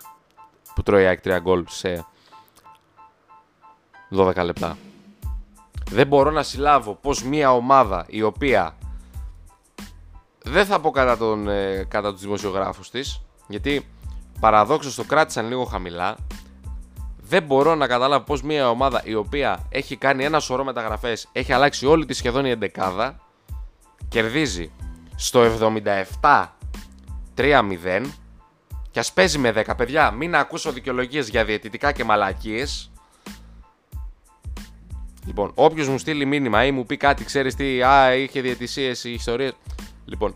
Που 0.75 0.83
τρώει 0.83 1.05
ΑΕΚ 1.05 1.19
3 1.23 1.37
γκολ 1.41 1.63
σε 1.67 2.05
12 4.15 4.43
λεπτά. 4.43 4.77
Δεν 5.89 6.07
μπορώ 6.07 6.31
να 6.31 6.43
συλλάβω 6.43 6.93
πως 6.93 7.23
μια 7.23 7.53
ομάδα 7.53 8.05
η 8.09 8.21
οποία 8.21 8.75
δεν 10.43 10.65
θα 10.65 10.79
πω 10.79 10.91
κατά, 10.91 11.17
τον, 11.17 11.47
ε, 11.47 11.85
κατά 11.87 12.11
τους 12.11 12.21
δημοσιογράφους 12.21 12.89
της 12.89 13.21
γιατί 13.47 13.87
παραδόξως 14.39 14.95
το 14.95 15.03
κράτησαν 15.03 15.47
λίγο 15.47 15.63
χαμηλά 15.63 16.15
δεν 17.21 17.43
μπορώ 17.43 17.75
να 17.75 17.87
καταλάβω 17.87 18.23
πως 18.23 18.41
μια 18.41 18.69
ομάδα 18.69 19.01
η 19.03 19.13
οποία 19.13 19.67
έχει 19.69 19.95
κάνει 19.95 20.23
ένα 20.23 20.39
σωρό 20.39 20.63
μεταγραφές 20.63 21.29
έχει 21.31 21.53
αλλάξει 21.53 21.85
όλη 21.85 22.05
τη 22.05 22.13
σχεδόν 22.13 22.45
η 22.45 22.49
εντεκάδα 22.49 23.19
κερδίζει 24.09 24.71
στο 25.15 25.41
77 26.21 26.45
3-0 27.41 28.01
και 28.91 28.99
ας 28.99 29.13
παίζει 29.13 29.37
με 29.37 29.53
10 29.55 29.73
παιδιά 29.77 30.11
μην 30.11 30.35
ακούσω 30.35 30.71
δικαιολογίες 30.71 31.29
για 31.29 31.45
διαιτητικά 31.45 31.91
και 31.91 32.03
μαλακίες 32.03 32.91
Λοιπόν, 35.25 35.51
όποιος 35.55 35.87
μου 35.87 35.97
στείλει 35.97 36.25
μήνυμα 36.25 36.65
ή 36.65 36.71
μου 36.71 36.85
πει 36.85 36.97
κάτι, 36.97 37.25
ξέρεις 37.25 37.55
τι, 37.55 37.83
α, 37.83 38.13
είχε 38.15 38.41
διαιτησίες 38.41 39.03
ή 39.03 39.11
ιστορίες. 39.11 39.53
Λοιπόν, 40.05 40.35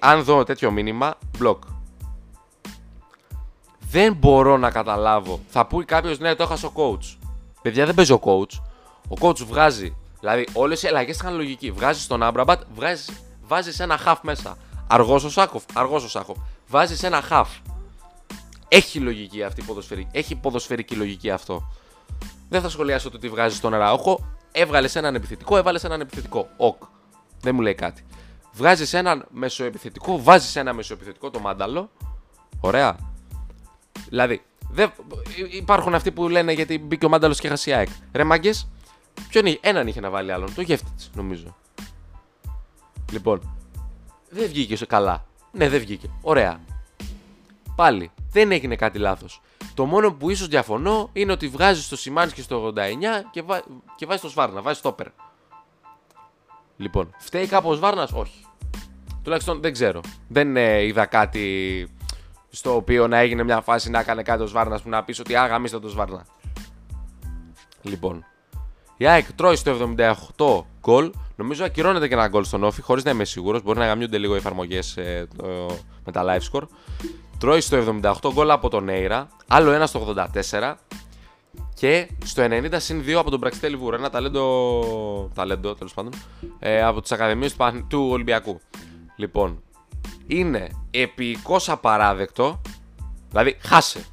αν 0.00 0.22
δω 0.22 0.44
τέτοιο 0.44 0.70
μήνυμα, 0.70 1.18
μπλοκ. 1.38 1.62
Δεν 3.90 4.12
μπορώ 4.12 4.56
να 4.56 4.70
καταλάβω. 4.70 5.40
Θα 5.48 5.66
πει 5.66 5.84
κάποιος, 5.84 6.18
ναι, 6.18 6.34
το 6.34 6.42
έχασε 6.42 6.66
ο 6.66 6.72
coach. 6.74 7.28
Παιδιά, 7.62 7.86
δεν 7.86 7.94
παίζει 7.94 8.12
ο 8.12 8.20
coach. 8.22 8.60
Ο 9.08 9.28
coach 9.28 9.36
βγάζει. 9.36 9.96
Δηλαδή, 10.20 10.46
όλες 10.52 10.82
οι 10.82 10.86
αλλαγές 10.86 11.16
είχαν 11.16 11.34
λογική. 11.34 11.70
Βγάζεις 11.70 12.06
τον 12.06 12.22
Άμραμπατ, 12.22 12.62
βάζεις 13.46 13.80
ένα 13.80 13.98
χαφ 14.06 14.16
μέσα. 14.22 14.56
Αργός 14.86 15.24
ο 15.24 15.30
Σάκοφ, 15.30 15.64
αργός 15.72 16.04
ο 16.04 16.08
Σάκοφ. 16.08 16.36
Βάζεις 16.68 17.02
ένα 17.02 17.22
χαφ. 17.30 17.46
Έχει 18.68 18.98
λογική 18.98 19.42
αυτή 19.42 19.60
η 19.60 19.64
ποδοσφαιρική. 19.64 20.08
Έχει 20.12 20.34
ποδοσφαιρική 20.34 20.94
λογική 20.94 21.30
αυτό. 21.30 21.68
Δεν 22.48 22.60
θα 22.60 22.68
σχολιάσω 22.68 23.10
το 23.10 23.18
τι 23.18 23.28
βγάζεις 23.28 23.56
τον 23.56 23.74
Αραούχο. 23.74 24.26
Έβγαλες 24.52 24.94
έναν 24.94 25.14
επιθετικό, 25.14 25.56
έβαλες 25.56 25.84
έναν 25.84 26.00
επιθετικό. 26.00 26.48
Οκ. 26.56 26.82
Δεν 27.40 27.54
μου 27.54 27.60
λέει 27.60 27.74
κάτι. 27.74 28.04
Βγάζεις 28.52 28.92
έναν 28.92 29.26
μεσοεπιθετικό, 29.30 30.22
βάζεις 30.22 30.56
ένα 30.56 30.72
μεσοεπιθετικό 30.72 31.30
τον 31.30 31.38
Μάνταλο. 31.38 31.90
Ωραία. 32.60 32.96
Δηλαδή, 34.08 34.42
δεν... 34.70 34.92
υπάρχουν 35.50 35.94
αυτοί 35.94 36.12
που 36.12 36.28
λένε 36.28 36.52
γιατί 36.52 36.78
μπήκε 36.78 37.06
ο 37.06 37.08
μάνταλος 37.08 37.40
και 37.40 37.48
χάσει 37.48 37.72
ΑΕΚ. 37.72 37.88
Ρε 38.12 38.24
μάγκες, 38.24 38.68
ποιον 39.28 39.46
είχε, 39.46 39.58
έναν 39.60 39.86
είχε 39.86 40.00
να 40.00 40.10
βάλει 40.10 40.32
άλλον. 40.32 40.54
Το 40.54 40.62
γεύτητς, 40.62 41.10
νομίζω. 41.14 41.56
Λοιπόν, 43.12 43.55
δεν 44.28 44.48
βγήκε 44.48 44.86
καλά. 44.86 45.26
Ναι, 45.52 45.68
δεν 45.68 45.80
βγήκε. 45.80 46.10
Ωραία. 46.22 46.60
Πάλι, 47.76 48.10
δεν 48.32 48.52
έγινε 48.52 48.76
κάτι 48.76 48.98
λάθος. 48.98 49.40
Το 49.74 49.84
μόνο 49.84 50.12
που 50.12 50.30
ίσως 50.30 50.48
διαφωνώ 50.48 51.10
είναι 51.12 51.32
ότι 51.32 51.48
βγάζει 51.48 51.88
το 51.88 51.96
Σιμάνσκι 51.96 52.42
στο 52.42 52.72
89 52.76 52.80
και, 53.30 53.42
βά... 53.42 53.62
και 53.96 54.06
βάζει 54.06 54.20
το 54.20 54.28
Σβάρνα, 54.28 54.62
βάζει 54.62 54.80
το 54.80 54.88
Όπερ. 54.88 55.06
Λοιπόν, 56.76 57.14
φταίει 57.18 57.46
κάπου 57.46 57.68
ο 57.68 57.74
Σβάρνας, 57.74 58.12
όχι. 58.12 58.44
Τουλάχιστον 59.22 59.60
δεν 59.60 59.72
ξέρω. 59.72 60.00
Δεν 60.28 60.56
ε, 60.56 60.82
είδα 60.82 61.06
κάτι 61.06 61.88
στο 62.50 62.74
οποίο 62.74 63.08
να 63.08 63.18
έγινε 63.18 63.42
μια 63.42 63.60
φάση 63.60 63.90
να 63.90 63.98
έκανε 63.98 64.22
κάτι 64.22 64.42
ο 64.42 64.46
Σβάρνας 64.46 64.82
που 64.82 64.88
να 64.88 65.04
πεις 65.04 65.18
ότι 65.18 65.36
άγαμίστε 65.36 65.78
το 65.78 65.88
Σβάρνα. 65.88 66.26
Λοιπόν, 67.82 68.24
η 68.96 69.06
ΑΕΚ 69.06 69.32
τρώει 69.32 69.56
στο 69.56 69.94
78 70.36 70.64
γκολ. 70.80 71.12
Νομίζω 71.36 71.64
ακυρώνεται 71.64 72.08
και 72.08 72.14
ένα 72.14 72.28
γκολ 72.28 72.44
στον 72.44 72.64
Όφη, 72.64 72.82
χωρίς 72.82 73.04
να 73.04 73.10
είμαι 73.10 73.24
σίγουρος. 73.24 73.62
Μπορεί 73.62 73.78
να 73.78 73.86
γαμιούνται 73.86 74.18
λίγο 74.18 74.34
οι 74.34 74.36
εφαρμογές 74.36 74.96
ε, 74.96 75.28
με 76.04 76.12
τα 76.12 76.24
live 76.24 76.52
score. 76.52 76.62
Τρώει 77.38 77.60
στο 77.60 78.00
78 78.02 78.12
γκολ 78.32 78.50
από 78.50 78.68
τον 78.68 78.84
Νέιρα, 78.84 79.28
άλλο 79.46 79.70
ένα 79.70 79.86
στο 79.86 80.14
84 80.52 80.74
και 81.74 82.08
στο 82.24 82.42
90 82.50 82.74
συν 82.76 83.02
2 83.06 83.12
από 83.12 83.30
τον 83.30 83.40
Πραξιτέλη 83.40 83.76
Βούρα. 83.76 83.96
Ένα 83.96 84.10
ταλέντο, 84.10 85.30
ταλέντο 85.34 85.74
τέλος 85.74 85.94
πάντων, 85.94 86.12
ε, 86.58 86.82
από 86.82 87.00
τις 87.00 87.12
Ακαδημίες 87.12 87.56
του, 87.56 87.86
του 87.88 88.08
Ολυμπιακού. 88.10 88.60
Λοιπόν, 89.16 89.62
είναι 90.26 90.68
επίοικος 90.90 91.68
απαράδεκτο, 91.68 92.60
δηλαδή 93.28 93.56
χάσε 93.60 94.04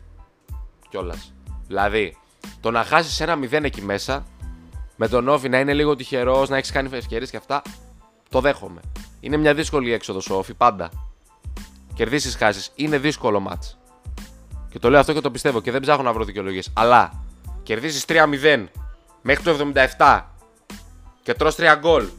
κιόλας. 0.89 1.33
Δηλαδή, 1.67 2.17
το 2.59 2.71
να 2.71 2.83
χάσεις 2.83 3.19
ένα 3.19 3.35
0 3.35 3.63
εκεί 3.63 3.81
μέσα, 3.81 4.25
με 4.95 5.07
τον 5.07 5.27
Όφη 5.27 5.49
να 5.49 5.59
είναι 5.59 5.73
λίγο 5.73 5.95
τυχερός, 5.95 6.49
να 6.49 6.57
έχεις 6.57 6.71
κάνει 6.71 6.89
ευκαιρίες 6.91 7.29
και 7.29 7.37
αυτά, 7.37 7.61
το 8.29 8.41
δέχομαι. 8.41 8.81
Είναι 9.19 9.37
μια 9.37 9.53
δύσκολη 9.53 9.91
έξοδος 9.91 10.29
ο 10.29 10.37
Όφη 10.37 10.53
πάντα. 10.53 10.89
Κερδίσεις, 11.93 12.35
χάσεις. 12.35 12.71
Είναι 12.75 12.97
δύσκολο 12.97 13.39
μάτς. 13.39 13.77
Και 14.69 14.79
το 14.79 14.89
λέω 14.89 14.99
αυτό 14.99 15.13
και 15.13 15.19
το 15.19 15.31
πιστεύω 15.31 15.61
και 15.61 15.71
δεν 15.71 15.81
ψάχνω 15.81 16.03
να 16.03 16.13
βρω 16.13 16.23
δικαιολογίες. 16.23 16.69
Αλλά 16.73 17.23
κερδίσει 17.63 18.05
3-0 18.07 18.65
μέχρι 19.21 19.43
το 19.43 19.71
77 19.97 20.21
και 21.23 21.33
τρως 21.33 21.55
3 21.55 21.75
γκολ 21.79 22.09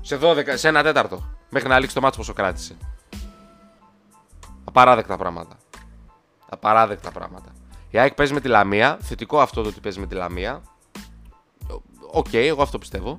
σε, 0.00 0.18
12, 0.22 0.42
σε 0.54 0.68
ένα 0.68 0.82
τέταρτο 0.82 1.34
μέχρι 1.50 1.68
να 1.68 1.78
λήξει 1.78 1.94
το 1.94 2.00
μάτσο 2.00 2.18
πόσο 2.18 2.32
κράτησε. 2.32 2.76
Απαράδεκτα 4.64 5.16
πράγματα. 5.16 5.56
Απαράδεκτα 6.48 7.10
πράγματα. 7.10 7.52
Η 7.90 7.98
ΑΕΚ 7.98 8.14
παίζει 8.14 8.32
με 8.32 8.40
τη 8.40 8.48
Λαμία. 8.48 8.98
Θετικό 9.00 9.40
αυτό 9.40 9.62
το 9.62 9.68
ότι 9.68 9.80
παίζει 9.80 10.00
με 10.00 10.06
τη 10.06 10.14
Λαμία. 10.14 10.62
OK, 12.16 12.26
okay, 12.26 12.34
εγώ 12.34 12.62
αυτό 12.62 12.78
πιστεύω. 12.78 13.18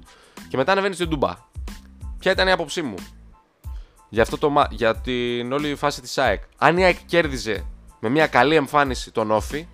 Και 0.50 0.58
μετά 0.58 0.72
ανεβαίνεις 0.72 0.96
στην 0.96 1.10
Τούμπα. 1.10 1.34
Ποια 2.20 2.32
ήταν 2.32 2.48
η 2.48 2.52
άποψή 2.52 2.82
μου; 2.82 2.96
Για, 4.10 4.22
αυτό 4.22 4.38
το, 4.38 4.54
για 4.70 4.96
την 4.96 5.52
όλη 5.52 5.76
φάση 5.76 6.02
της 6.02 6.18
ΑΕΚ. 6.18 6.44
Αν 6.58 6.78
η 6.78 6.84
ΑΕΚ 6.84 6.98
κέρδιζε 7.06 7.66
με 8.00 8.10
μια 8.10 8.28
καλή 8.28 8.56
εμφάνιση 8.56 9.12
τον 9.12 9.32
Όφη 9.32 9.68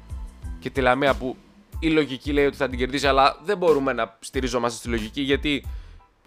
και 0.60 0.70
τη 0.70 0.82
Λαμία 0.82 1.16
που 1.16 1.36
η 1.80 1.90
λογική 1.90 2.32
λέει 2.32 2.46
ότι 2.46 2.56
θα 2.58 2.70
την 2.70 2.78
κερδίσει, 2.78 3.08
αλλά 3.08 3.40
δεν 3.44 3.58
μπορούμε 3.58 3.94
να 3.94 4.18
στηριζόμαστε 4.20 4.78
στη 4.78 4.88
λογική 4.88 5.22
γιατί 5.22 5.66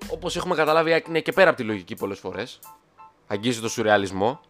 όπως 0.08 0.36
έχουμε 0.36 0.54
καταλάβει 0.54 0.90
η 0.90 0.92
ΑΕΚ 0.92 1.06
είναι 1.06 1.20
και 1.20 1.32
πέρα 1.32 1.48
από 1.48 1.58
τη 1.58 1.64
λογική 1.64 1.94
πολλές 1.94 2.18
φορές. 2.18 2.58
Αγγίζει 3.26 3.60
το 3.60 3.68
σουρεαλισμό. 3.68 4.40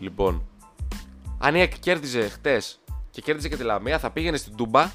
Λοιπόν, 0.00 0.48
αν 1.38 1.54
η 1.54 1.60
ΑΕΚ 1.60 1.78
κέρδιζε 1.78 2.28
χτες 2.28 2.80
και 3.10 3.20
κέρδιζε 3.20 3.48
και 3.48 3.56
τη 3.56 3.62
Λαμία, 3.62 3.98
θα 3.98 4.10
πήγαινε 4.10 4.36
στην 4.36 4.56
Τούμπα 4.56 4.90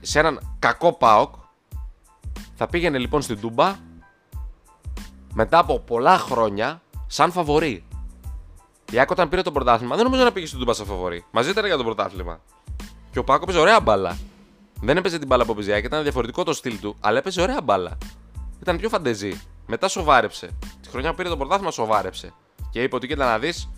σε 0.00 0.18
έναν 0.18 0.56
κακό 0.58 0.92
ΠΑΟΚ. 0.92 1.34
Θα 2.54 2.66
πήγαινε 2.66 2.98
λοιπόν 2.98 3.22
στην 3.22 3.40
Τούμπα 3.40 3.76
μετά 5.32 5.58
από 5.58 5.78
πολλά 5.78 6.18
χρόνια 6.18 6.82
σαν 7.06 7.32
φαβορή. 7.32 7.84
Η 8.92 9.00
Άκο 9.00 9.12
όταν 9.12 9.28
πήρε 9.28 9.42
το 9.42 9.52
πρωτάθλημα 9.52 9.94
δεν 9.94 10.04
νομίζω 10.04 10.24
να 10.24 10.32
πήγε 10.32 10.46
στην 10.46 10.58
Τούμπα 10.58 10.72
σαν 10.72 10.86
φαβορή. 10.86 11.24
Μαζί 11.30 11.50
ήταν 11.50 11.66
για 11.66 11.76
το 11.76 11.84
πρωτάθλημα. 11.84 12.40
Και 13.10 13.18
ο 13.18 13.24
Πάκο 13.24 13.42
έπαιζε 13.42 13.58
ωραία 13.58 13.80
μπάλα. 13.80 14.16
Δεν 14.80 14.96
έπαιζε 14.96 15.18
την 15.18 15.26
μπάλα 15.26 15.42
από 15.42 15.54
Πιζιάκη, 15.54 15.86
ήταν 15.86 16.02
διαφορετικό 16.02 16.42
το 16.44 16.52
στυλ 16.52 16.80
του, 16.80 16.96
αλλά 17.00 17.18
έπαιζε 17.18 17.40
ωραία 17.40 17.60
μπάλα. 17.62 17.98
Ήταν 18.60 18.76
πιο 18.76 18.88
φαντεζή. 18.88 19.40
Μετά 19.66 19.88
σοβάρεψε. 19.88 20.50
Τη 20.80 20.88
χρονιά 20.88 21.10
που 21.10 21.16
πήρε 21.16 21.28
το 21.28 21.36
πρωτάθλημα 21.36 21.70
σοβάρεψε. 21.70 22.32
Και 22.70 22.82
είπε 22.82 22.96
ότι 22.96 23.06
κοίτα 23.06 23.24
να 23.24 23.38
δεις. 23.38 23.70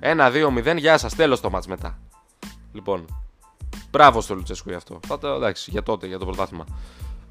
1-2-0, 0.00 0.76
γεια 0.76 0.98
σας, 0.98 1.14
τέλος 1.14 1.40
το 1.40 1.50
μάτ 1.50 1.64
μετά. 1.64 1.98
Λοιπόν, 2.72 3.22
μπράβο 3.92 4.20
στο 4.20 4.34
Λουτσέσκου 4.34 4.68
γι' 4.68 4.74
αυτό. 4.74 5.00
Θα 5.06 5.18
εντάξει, 5.22 5.70
για 5.70 5.82
τότε, 5.82 6.06
για 6.06 6.18
το 6.18 6.24
πρωτάθλημα. 6.24 6.66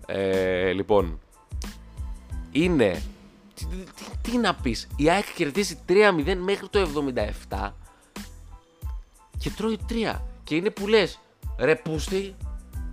Ε, 0.06 0.72
λοιπόν, 0.72 1.20
είναι 2.52 3.04
τι, 3.54 3.66
τι, 4.22 4.38
να 4.38 4.56
πεις, 4.56 4.88
η 4.96 5.10
ΑΕΚ 5.10 5.34
κερδίζει 5.36 5.80
3-0 5.90 6.36
μέχρι 6.38 6.68
το 6.70 6.90
77 7.50 7.70
και 9.38 9.50
τρώει 9.50 9.80
3. 9.90 10.20
Και 10.44 10.56
είναι 10.56 10.70
που 10.70 10.88
λες, 10.88 11.20
ρε 11.58 11.76
πούστη, 11.76 12.36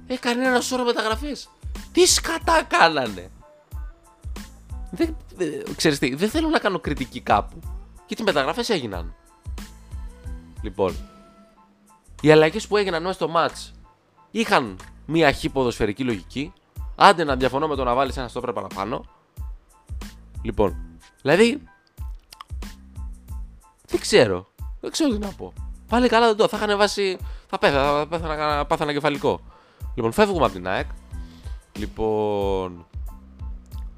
έκανε 0.07 0.47
ένα 0.47 0.61
σώρο 0.61 0.85
μεταγραφές. 0.85 1.51
Τι 1.93 2.07
σκατά 2.07 2.63
κάνανε. 2.63 3.31
Δεν, 4.91 5.17
ξέρεις 5.77 5.99
τι, 5.99 6.15
δεν 6.15 6.29
θέλω 6.29 6.49
να 6.49 6.59
κάνω 6.59 6.79
κριτική 6.79 7.21
κάπου. 7.21 7.61
Γιατί 8.07 8.23
οι 8.23 8.25
μεταγραφές 8.25 8.69
έγιναν. 8.69 9.15
Λοιπόν, 10.63 10.97
οι 12.21 12.31
αλλαγές 12.31 12.67
που 12.67 12.77
έγιναν 12.77 13.03
μέσα 13.03 13.15
στο 13.15 13.31
match 13.37 13.73
είχαν 14.31 14.77
μία 15.07 15.33
χή 15.33 15.49
ποδοσφαιρική 15.49 16.05
λογική. 16.05 16.53
Άντε 16.97 17.25
να 17.25 17.37
διαφωνώ 17.37 17.69
με 17.69 17.77
το 17.77 17.85
να 17.85 17.95
βάλεις 17.95 18.17
ένα 18.17 18.29
στόπερ 18.29 18.53
παραπάνω. 18.53 19.05
Λοιπόν, 20.43 20.77
δηλαδή. 21.23 21.63
Δεν 23.87 24.01
ξέρω. 24.01 24.47
Δεν 24.81 24.91
ξέρω 24.91 25.11
τι 25.11 25.19
να 25.19 25.29
πω. 25.29 25.53
Πάλι 25.89 26.09
καλά 26.09 26.27
δεν 26.27 26.37
το. 26.37 26.49
Θα 26.49 26.57
είχαν 26.57 26.79
βάσει. 26.79 27.19
Θα 27.47 27.59
πέθανα, 27.59 27.99
θα 27.99 28.07
πέθανα, 28.07 28.67
πάθανα 28.67 28.93
κεφαλικό. 28.93 29.41
Λοιπόν, 29.95 30.13
φεύγουμε 30.13 30.45
από 30.45 30.55
την 30.55 30.69
ΑΕΚ. 30.69 30.87
Λοιπόν. 31.73 32.87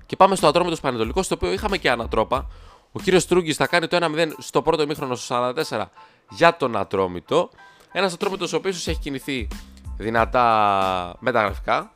Και 0.07 0.17
πάμε 0.17 0.37
στο 0.37 0.47
Ατρόμητο 0.47 0.77
Πανετολικό, 0.77 1.23
στο 1.23 1.35
οποίο 1.35 1.53
είχαμε 1.53 1.77
και 1.77 1.91
ανατρόπα. 1.91 2.47
Ο 2.93 3.01
κύριος 3.01 3.27
Τρούγκη 3.27 3.53
θα 3.53 3.67
κάνει 3.67 3.87
το 3.87 3.99
1-0 4.01 4.29
στο 4.39 4.63
πρώτο 4.63 4.83
ημίχρονο 4.83 5.15
στο 5.15 5.55
44 5.71 5.85
για 6.31 6.57
τον 6.57 6.77
Ατρόμητο. 6.77 7.51
Ένας 7.93 8.13
Ατρόμητο 8.13 8.45
ο 8.45 8.57
οποίο 8.57 8.71
έχει 8.71 8.99
κινηθεί 8.99 9.49
δυνατά 9.97 11.17
μεταγραφικά. 11.19 11.93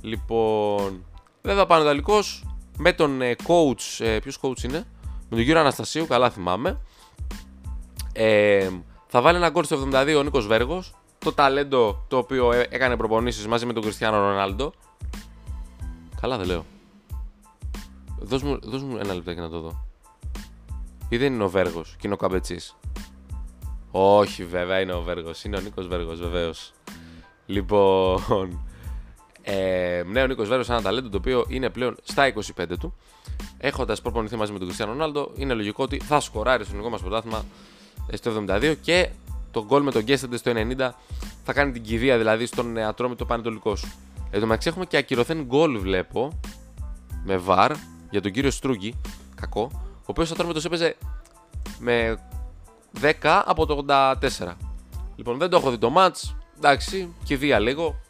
Λοιπόν, 0.00 1.04
βέβαια 1.42 1.62
ο 1.62 1.66
Πανετολικό 1.66 2.18
με 2.78 2.92
τον 2.92 3.22
ε, 3.22 3.36
coach, 3.46 4.04
ε, 4.04 4.18
ποιος 4.18 4.38
coach 4.42 4.62
είναι, 4.62 4.86
με 5.02 5.36
τον 5.36 5.38
κύριο 5.38 5.60
Αναστασίου, 5.60 6.06
καλά 6.06 6.30
θυμάμαι. 6.30 6.80
Ε, 8.12 8.70
θα 9.06 9.20
βάλει 9.20 9.36
ένα 9.36 9.48
γκολ 9.48 9.64
στο 9.64 9.88
72 9.92 10.14
ο 10.18 10.22
Νίκος 10.22 10.46
Βέργος, 10.46 10.94
το 11.18 11.32
ταλέντο 11.32 12.04
το 12.08 12.16
οποίο 12.16 12.52
ε, 12.52 12.66
έκανε 12.70 12.96
προπονήσεις 12.96 13.46
μαζί 13.46 13.66
με 13.66 13.72
τον 13.72 13.82
Κριστιανό 13.82 14.18
Ρονάλντο. 14.18 14.72
Καλά 16.20 16.36
δεν 16.36 16.46
λέω. 16.46 16.64
Δώσ' 18.18 18.42
μου, 18.42 18.58
δώσ 18.62 18.82
μου 18.82 18.96
ένα 18.96 19.14
λεπτάκι 19.14 19.40
να 19.40 19.48
το 19.48 19.60
δω. 19.60 19.86
Ή 21.08 21.16
δεν 21.16 21.34
είναι 21.34 21.44
ο 21.44 21.48
Βέργος 21.48 21.90
και 21.90 22.06
είναι 22.06 22.14
ο 22.14 22.16
Καμπετσής. 22.16 22.76
Όχι 23.90 24.44
βέβαια 24.44 24.80
είναι 24.80 24.92
ο 24.92 25.02
Βέργος, 25.02 25.44
είναι 25.44 25.56
ο 25.56 25.60
Νίκος 25.60 25.86
Βέργος 25.86 26.20
βεβαίως. 26.20 26.72
Λοιπόν, 27.46 28.64
ε, 29.42 30.02
ναι, 30.06 30.22
ο 30.22 30.26
Νίκος 30.26 30.48
Βέρο, 30.48 30.64
ένα 30.68 30.82
ταλέντο 30.82 31.08
το 31.08 31.16
οποίο 31.16 31.44
είναι 31.48 31.70
πλέον 31.70 31.96
στα 32.02 32.26
25 32.26 32.78
του. 32.78 32.94
Έχοντας 33.58 34.00
προπονηθεί 34.00 34.36
μαζί 34.36 34.52
με 34.52 34.58
τον 34.58 34.66
Κριστιανό 34.66 34.92
Ρονάλντο, 34.92 35.30
είναι 35.36 35.54
λογικό 35.54 35.82
ότι 35.82 36.00
θα 36.00 36.20
σκοράρει 36.20 36.62
στο 36.62 36.72
ελληνικό 36.72 36.90
μας 36.90 37.00
πρωτάθλημα 37.00 37.44
ε, 38.10 38.16
στο 38.16 38.44
72 38.48 38.74
και 38.80 39.08
το 39.50 39.64
γκολ 39.64 39.82
με 39.82 39.90
τον 39.90 40.02
Γκέστεντε 40.02 40.36
στο 40.36 40.52
90 40.54 40.90
θα 41.44 41.52
κάνει 41.52 41.72
την 41.72 41.82
κηδεία 41.82 42.18
δηλαδή 42.18 42.46
στον 42.46 42.78
Ατρόμητο 42.78 43.24
Πανετολικό 43.24 43.76
σου. 43.76 43.92
Εν 44.30 44.40
τω 44.40 44.46
μεταξύ 44.46 44.68
έχουμε 44.68 44.84
και 44.84 44.96
ακυρωθέν 44.96 45.44
γκολ, 45.44 45.78
βλέπω 45.78 46.40
με 47.24 47.36
βαρ 47.36 47.72
για 48.10 48.20
τον 48.20 48.32
κύριο 48.32 48.50
Στρούγκη, 48.50 49.00
κακό, 49.34 49.70
ο 49.74 50.04
οποίος 50.04 50.30
Ατρόμητο 50.30 50.60
έπαιζε 50.64 50.96
με 51.78 52.18
10 53.02 53.42
από 53.44 53.66
το 53.66 53.84
84. 53.88 54.52
Λοιπόν, 55.16 55.38
δεν 55.38 55.50
το 55.50 55.56
έχω 55.56 55.70
δει 55.70 55.78
το 55.78 55.92
match. 55.96 56.34
Εντάξει, 56.56 57.14
κηδεία 57.24 57.58
λίγο. 57.58 58.00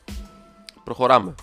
Προχωράμε. 0.84 1.34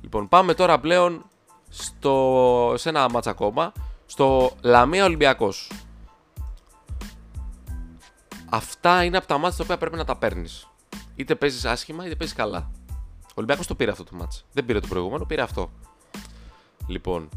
Λοιπόν, 0.00 0.28
πάμε 0.28 0.54
τώρα 0.54 0.80
πλέον 0.80 1.24
στο, 1.68 2.74
σε 2.76 2.88
ένα 2.88 3.10
μάτσα 3.10 3.30
ακόμα. 3.30 3.72
Στο 4.06 4.50
Λαμία 4.60 5.04
Ολυμπιακός. 5.04 5.70
Αυτά 8.50 9.04
είναι 9.04 9.16
από 9.16 9.26
τα 9.26 9.38
μάτσα 9.38 9.56
τα 9.56 9.64
οποία 9.64 9.78
πρέπει 9.78 9.96
να 9.96 10.04
τα 10.04 10.16
παίρνεις. 10.16 10.68
Είτε 11.16 11.34
παίζεις 11.34 11.64
άσχημα 11.64 12.06
είτε 12.06 12.14
παίζεις 12.14 12.36
καλά. 12.36 12.70
Ο 13.22 13.32
Ολυμπιακός 13.34 13.66
το 13.66 13.74
πήρε 13.74 13.90
αυτό 13.90 14.04
το 14.04 14.10
μάτσα. 14.16 14.40
Δεν 14.52 14.64
πήρε 14.64 14.80
το 14.80 14.86
προηγούμενο, 14.86 15.24
πήρε 15.24 15.42
αυτό. 15.42 15.70
Λοιπόν, 16.86 17.28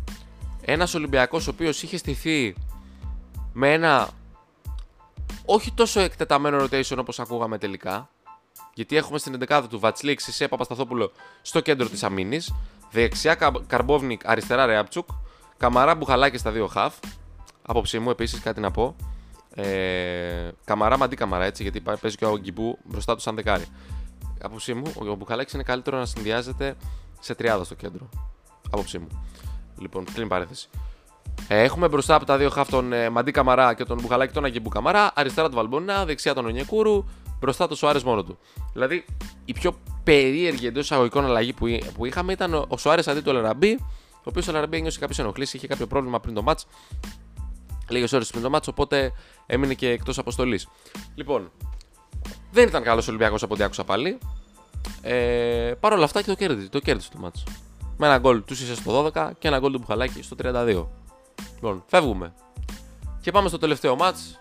ένας 0.61 0.93
Ολυμπιακός 0.93 1.47
ο 1.47 1.49
οποίος 1.49 1.83
είχε 1.83 1.97
στηθεί 1.97 2.55
με 3.53 3.73
ένα 3.73 4.09
όχι 5.51 5.71
τόσο 5.71 5.99
εκτεταμένο 5.99 6.63
rotation 6.63 6.97
όπως 6.97 7.19
ακούγαμε 7.19 7.57
τελικά 7.57 8.09
γιατί 8.73 8.95
έχουμε 8.95 9.17
στην 9.17 9.37
11η 9.47 9.63
του 9.69 9.79
Βατσλίκ, 9.79 10.19
Σισε 10.19 10.47
Παπασταθόπουλο 10.47 11.11
στο 11.41 11.59
κέντρο 11.59 11.87
της 11.87 12.03
αμήνης. 12.03 12.53
Δεξιά 12.91 13.35
Καρμπόβνικ, 13.67 14.21
αριστερά 14.25 14.65
Ρεάπτσουκ. 14.65 15.07
Καμαρά 15.57 15.95
Μπουχαλάκη 15.95 16.37
στα 16.37 16.51
δύο 16.51 16.67
χαφ. 16.67 16.95
Απόψη 17.61 17.99
μου 17.99 18.09
επίσης 18.09 18.39
κάτι 18.39 18.59
να 18.59 18.71
πω. 18.71 18.95
Ε, 19.53 20.51
καμαρά 20.65 20.97
μαντί 20.97 21.15
καμαρά 21.15 21.45
έτσι, 21.45 21.61
γιατί 21.63 21.81
παίζει 21.81 22.17
και 22.17 22.25
ο 22.25 22.37
Γκιμπού 22.37 22.77
μπροστά 22.83 23.15
του 23.15 23.21
σαν 23.21 23.35
δεκάρι. 23.35 23.65
Απόψη 24.41 24.73
μου, 24.73 24.91
ο 24.95 25.15
Μπουχαλάκης 25.15 25.53
είναι 25.53 25.63
καλύτερο 25.63 25.97
να 25.97 26.05
συνδυάζεται 26.05 26.75
σε 27.19 27.35
τριάδα 27.35 27.63
στο 27.63 27.75
κέντρο. 27.75 28.09
Απόψη 28.71 28.97
μου. 28.97 29.07
Λοιπόν, 29.77 30.05
κλείνει 30.13 30.27
παρέθεση. 30.27 30.69
Ε, 31.47 31.63
έχουμε 31.63 31.87
μπροστά 31.87 32.15
από 32.15 32.25
τα 32.25 32.37
δύο 32.37 32.49
χαφ 32.49 32.69
τον 32.69 32.93
ε, 32.93 33.09
Μαντί 33.09 33.31
Καμαρά 33.31 33.73
και 33.73 33.83
τον 33.83 33.99
Μπουχαλάκη 34.01 34.33
τον 34.33 34.45
Αγγιμπού 34.45 34.69
Καμαρά. 34.69 35.11
Αριστερά 35.15 35.47
τον 35.47 35.55
Βαλμπονά, 35.55 36.05
δεξιά 36.05 36.33
τον 36.33 36.45
Ονιεκούρου 36.45 37.05
μπροστά 37.39 37.67
το 37.67 37.75
Σουάρες 37.75 38.03
μόνο 38.03 38.23
του. 38.23 38.37
Δηλαδή, 38.73 39.05
η 39.45 39.53
πιο 39.53 39.73
περίεργη 40.03 40.67
εντός 40.67 40.83
εισαγωγικών 40.83 41.25
αλλαγή 41.25 41.53
που, 41.53 41.65
που 41.93 42.05
είχαμε 42.05 42.31
ήταν 42.31 42.53
ο 42.67 42.77
Σουάρες 42.77 43.07
αντί 43.07 43.21
του 43.21 43.33
Λαραμπή, 43.33 43.77
ο 44.11 44.23
οποίος 44.23 44.47
ο 44.47 44.51
Λαραμπή 44.51 44.77
ένιωσε 44.77 44.99
κάποιες 44.99 45.19
ενοχλήσεις, 45.19 45.53
είχε 45.53 45.67
κάποιο 45.67 45.87
πρόβλημα 45.87 46.19
πριν 46.19 46.33
το 46.33 46.43
match. 46.45 46.61
Λίγες 47.89 48.13
ώρες 48.13 48.29
πριν 48.29 48.43
το 48.43 48.49
match, 48.53 48.67
οπότε 48.69 49.11
έμεινε 49.45 49.73
και 49.73 49.89
εκτός 49.89 50.17
αποστολής. 50.17 50.67
Λοιπόν, 51.15 51.51
δεν 52.51 52.67
ήταν 52.67 52.83
καλός 52.83 53.07
Ολυμπιακός 53.07 53.43
από 53.43 53.53
ό,τι 53.53 53.63
άκουσα 53.63 53.83
πάλι. 53.83 54.17
Ε, 55.01 55.73
Παρ' 55.79 55.93
όλα 55.93 56.03
αυτά 56.03 56.21
και 56.21 56.27
το 56.27 56.35
κέρδισε 56.35 56.69
το, 56.69 56.79
κέρδισε 56.79 57.09
το 57.13 57.19
match. 57.23 57.51
Με 57.97 58.07
ένα 58.07 58.17
γκολ 58.17 58.43
τους 58.43 58.61
είσαι 58.61 58.75
στο 58.75 59.11
12 59.13 59.29
και 59.39 59.47
ένα 59.47 59.59
γκολ 59.59 59.71
του 59.71 59.79
Μπουχαλάκη 59.79 60.21
στο 60.21 60.35
32. 60.43 60.85
Λοιπόν, 61.53 61.83
φεύγουμε. 61.87 62.33
Και 63.21 63.31
πάμε 63.31 63.47
στο 63.47 63.57
τελευταίο 63.57 63.97
match 63.99 64.39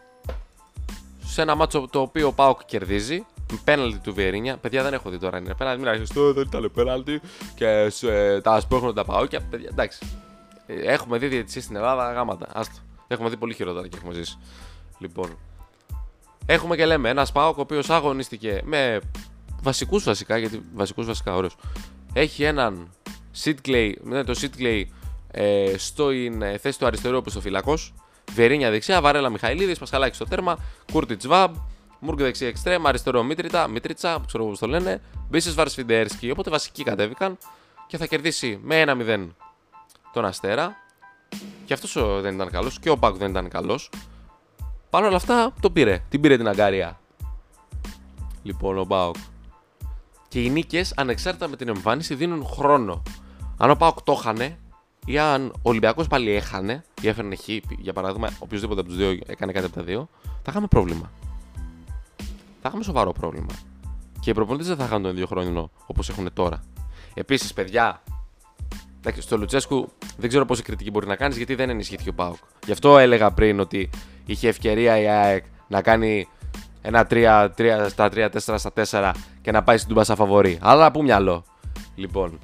σε 1.24 1.42
ένα 1.42 1.54
μάτσο 1.54 1.88
το 1.90 2.00
οποίο 2.00 2.26
ο 2.26 2.32
Πάοκ 2.32 2.64
κερδίζει. 2.64 3.26
Με 3.52 3.58
πέναλτι 3.64 3.98
του 3.98 4.14
Βιερίνια. 4.14 4.56
Παιδιά 4.56 4.82
δεν 4.82 4.92
έχω 4.92 5.10
δει 5.10 5.18
τώρα. 5.18 5.38
Είναι 5.38 5.54
πέναλτι. 5.54 5.80
Μην 5.80 5.88
αρχίσει 5.88 6.12
δεν 6.34 6.44
ήταν 6.46 6.70
πέναλτι. 6.74 7.20
Και 7.54 7.88
σε, 7.90 8.40
τα 8.40 8.60
σπρώχνουν 8.60 8.94
τα 8.94 9.04
Πάοκια. 9.04 9.40
Παιδιά, 9.40 9.68
εντάξει. 9.72 10.06
Ε, 10.66 10.74
έχουμε 10.74 11.18
δει 11.18 11.26
διαιτησίες 11.26 11.64
στην 11.64 11.76
Ελλάδα 11.76 12.12
γάματα. 12.12 12.46
Άστο. 12.52 12.78
Έχουμε 13.08 13.28
δει 13.28 13.36
πολύ 13.36 13.54
χειρότερα 13.54 13.88
και 13.88 13.96
έχουμε 13.96 14.14
ζήσει. 14.14 14.38
Λοιπόν. 14.98 15.38
Έχουμε 16.46 16.76
και 16.76 16.86
λέμε 16.86 17.08
ένας 17.08 17.32
Πάοκ 17.32 17.58
ο 17.58 17.60
οποίος 17.60 17.90
αγωνίστηκε 17.90 18.60
με 18.64 19.00
βασικούς 19.62 20.04
βασικά. 20.04 20.38
Γιατί 20.38 20.62
βασικούς 20.74 21.06
βασικά 21.06 21.34
ωραίος. 21.34 21.56
Έχει 22.12 22.42
έναν 22.42 22.88
Σίτκλεϊ. 23.30 23.98
Ναι, 24.02 24.24
το 24.24 24.34
Σίτκλεϊ 24.34 24.92
ε, 25.30 25.74
στο 25.76 26.08
ε, 26.08 26.58
θέση 26.58 26.78
του 26.78 26.86
αριστερού 26.86 27.16
όπως 27.16 27.36
ο 27.36 27.40
φυλακός. 27.40 27.94
Βερίνια 28.32 28.70
δεξιά, 28.70 29.00
Βαρέλα 29.00 29.30
Μιχαηλίδης, 29.30 29.78
Πασχαλάκης 29.78 30.16
στο 30.16 30.24
τέρμα, 30.24 30.58
Κούρτιτς 30.92 31.26
Βαμπ, 31.26 31.54
Μουργκ 32.00 32.18
δεξί 32.18 32.44
εξτρέμ, 32.44 32.86
αριστερό 32.86 33.22
Μίτριτα, 33.22 33.68
Μίτριτσα, 33.68 34.22
ξέρω 34.26 34.44
πώς 34.44 34.58
το 34.58 34.66
λένε. 34.66 35.00
Μπίσε 35.28 35.50
Βαρσφιντέρσκι. 35.50 36.30
Οπότε 36.30 36.50
βασικοί 36.50 36.82
κατέβηκαν 36.82 37.38
και 37.86 37.96
θα 37.96 38.06
κερδίσει 38.06 38.58
με 38.62 38.84
1-0 38.86 39.28
τον 40.12 40.24
Αστέρα. 40.24 40.76
Και 41.64 41.72
αυτός 41.72 41.96
δεν 42.20 42.34
ήταν 42.34 42.50
καλός 42.50 42.78
και 42.78 42.90
ο 42.90 42.96
Πάκου 42.96 43.16
δεν 43.16 43.30
ήταν 43.30 43.48
καλός. 43.48 43.90
Παρ' 44.90 45.04
όλα 45.04 45.16
αυτά 45.16 45.52
το 45.60 45.70
πήρε. 45.70 46.02
Την 46.08 46.20
πήρε 46.20 46.36
την 46.36 46.48
αγκάρια. 46.48 47.00
Λοιπόν, 48.42 48.78
ο 48.78 48.84
Μπάουκ. 48.84 49.16
Και 50.28 50.42
οι 50.42 50.50
νίκες, 50.50 50.92
ανεξάρτητα 50.96 51.48
με 51.48 51.56
την 51.56 51.68
εμφάνιση, 51.68 52.14
δίνουν 52.14 52.44
χρόνο. 52.46 53.02
Αν 53.56 53.70
ο 53.70 53.76
Πάουκ 53.76 54.02
το 54.02 54.16
είχανε, 54.18 54.58
ή 55.08 55.18
αν 55.18 55.52
ο 55.56 55.60
Ολυμπιακός 55.62 56.06
πάλι 56.06 56.30
έχανε, 56.30 56.84
ή 57.00 57.08
έφερνε 57.08 57.36
χ, 57.36 57.48
για 57.78 57.92
παράδειγμα, 57.92 58.30
οποιοδήποτε 58.38 58.80
από 58.80 58.88
τους 58.88 58.98
δύο 58.98 59.18
έκανε 59.26 59.52
κάτι 59.52 59.66
από 59.66 59.74
τα 59.74 59.82
δύο, 59.82 60.08
θα 60.22 60.48
είχαμε 60.48 60.66
πρόβλημα. 60.66 61.10
Θα 62.62 62.68
είχαμε 62.68 62.82
σοβαρό 62.82 63.12
πρόβλημα. 63.12 63.54
Και 64.20 64.30
οι 64.30 64.32
προπονητές 64.32 64.66
δεν 64.66 64.76
θα 64.76 64.84
είχαν 64.84 65.02
τον 65.02 65.10
ίδιο 65.10 65.26
χρόνο 65.26 65.70
όπως 65.86 66.08
έχουν 66.08 66.32
τώρα. 66.32 66.64
Επίσης, 67.14 67.52
παιδιά, 67.52 68.02
στο 69.18 69.36
Λουτσέσκου 69.36 69.88
δεν 70.16 70.28
ξέρω 70.28 70.44
πόση 70.44 70.62
κριτική 70.62 70.90
μπορεί 70.90 71.06
να 71.06 71.16
κάνεις 71.16 71.36
γιατί 71.36 71.54
δεν 71.54 71.70
ενισχύθηκε 71.70 72.08
ο 72.08 72.14
Πάουκ. 72.14 72.36
Γι' 72.64 72.72
αυτό 72.72 72.98
έλεγα 72.98 73.30
πριν 73.30 73.60
ότι 73.60 73.90
είχε 74.26 74.48
ευκαιρία 74.48 74.98
η 74.98 75.08
ΑΕΚ 75.08 75.44
να 75.68 75.82
κάνει 75.82 76.28
ένα 76.82 77.06
3, 77.10 77.48
3 77.56 77.86
στα 77.88 78.08
3, 78.14 78.28
4 78.28 78.38
στα 78.38 78.72
4 78.90 79.12
και 79.40 79.50
να 79.50 79.62
πάει 79.62 79.76
στην 79.76 79.88
Τούμπα 79.88 80.04
φαβορή. 80.04 80.58
Αλλά 80.60 80.90
πού 80.90 81.02
μυαλό. 81.02 81.44
Λοιπόν, 81.94 82.38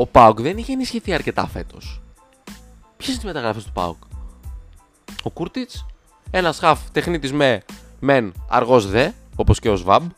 ο 0.00 0.06
Πάουκ 0.06 0.40
δεν 0.40 0.58
είχε 0.58 0.72
ενισχυθεί 0.72 1.12
αρκετά 1.12 1.46
φέτος. 1.46 2.00
Ποιες 2.96 3.14
είναι 3.14 3.22
οι 3.22 3.26
μεταγραφές 3.26 3.64
του 3.64 3.72
Πάουκ, 3.72 3.96
Ο 5.22 5.30
Κούρτιτς, 5.30 5.86
ένας 6.30 6.58
χαφ 6.58 6.90
τεχνίτης 6.90 7.32
με 7.32 7.64
μεν 8.00 8.32
αργός 8.48 8.86
δε, 8.86 9.10
όπως 9.36 9.58
και 9.58 9.70
ο 9.70 9.76
Σβάμπ. 9.76 10.10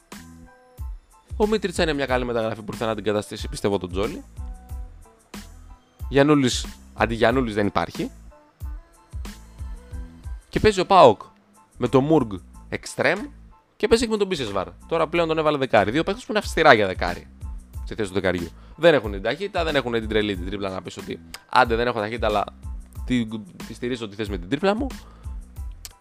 Ο 1.36 1.46
Μίτριτσα 1.46 1.82
είναι 1.82 1.92
μια 1.92 2.06
καλή 2.06 2.24
μεταγραφή 2.24 2.62
που 2.62 2.72
ήρθε 2.72 2.84
να 2.86 2.94
την 2.94 3.04
καταστήσει 3.04 3.48
πιστεύω 3.48 3.78
τον 3.78 3.90
Τζόλι. 3.90 4.24
Γιανούλης 6.08 6.66
αντί 6.94 7.14
Γιανούλης 7.14 7.54
δεν 7.54 7.66
υπάρχει. 7.66 8.10
Και 10.48 10.60
παίζει 10.60 10.80
ο 10.80 10.86
Πάοκ 10.86 11.22
με 11.76 11.88
το 11.88 12.00
Μουργκ 12.00 12.32
Extreme 12.70 13.28
και 13.76 13.88
παίζει 13.88 14.04
και 14.04 14.10
με 14.10 14.16
τον 14.16 14.26
Μπίσεσβαρ. 14.26 14.68
Τώρα 14.88 15.06
πλέον 15.06 15.28
τον 15.28 15.38
έβαλε 15.38 15.58
δεκάρι. 15.58 15.90
Δύο 15.90 16.02
παίχτε 16.02 16.20
που 16.20 16.26
είναι 16.28 16.38
αυστηρά 16.38 16.72
για 16.72 16.86
δεκάρι. 16.86 17.28
Στη 17.90 18.03
θέση 18.03 18.14
του 18.14 18.20
δεκαριού. 18.20 18.48
Δεν 18.76 18.94
έχουν 18.94 19.12
την 19.12 19.22
ταχύτητα, 19.22 19.64
δεν 19.64 19.76
έχουν 19.76 19.92
την 19.92 20.09
τρελή 20.09 20.37
την 20.37 20.46
τρίπλα 20.46 20.68
να 20.68 20.83
πεις 20.83 20.96
ότι 20.96 21.20
άντε 21.48 21.74
δεν 21.74 21.87
έχω 21.87 21.98
ταχύτητα, 21.98 22.26
αλλά 22.26 22.44
τη, 23.05 23.26
τη 23.66 23.74
στηρίζω 23.74 24.09
τη 24.09 24.14
θέση 24.16 24.31
με 24.31 24.38
την 24.38 24.48
τρίπλα 24.48 24.74
μου. 24.74 24.87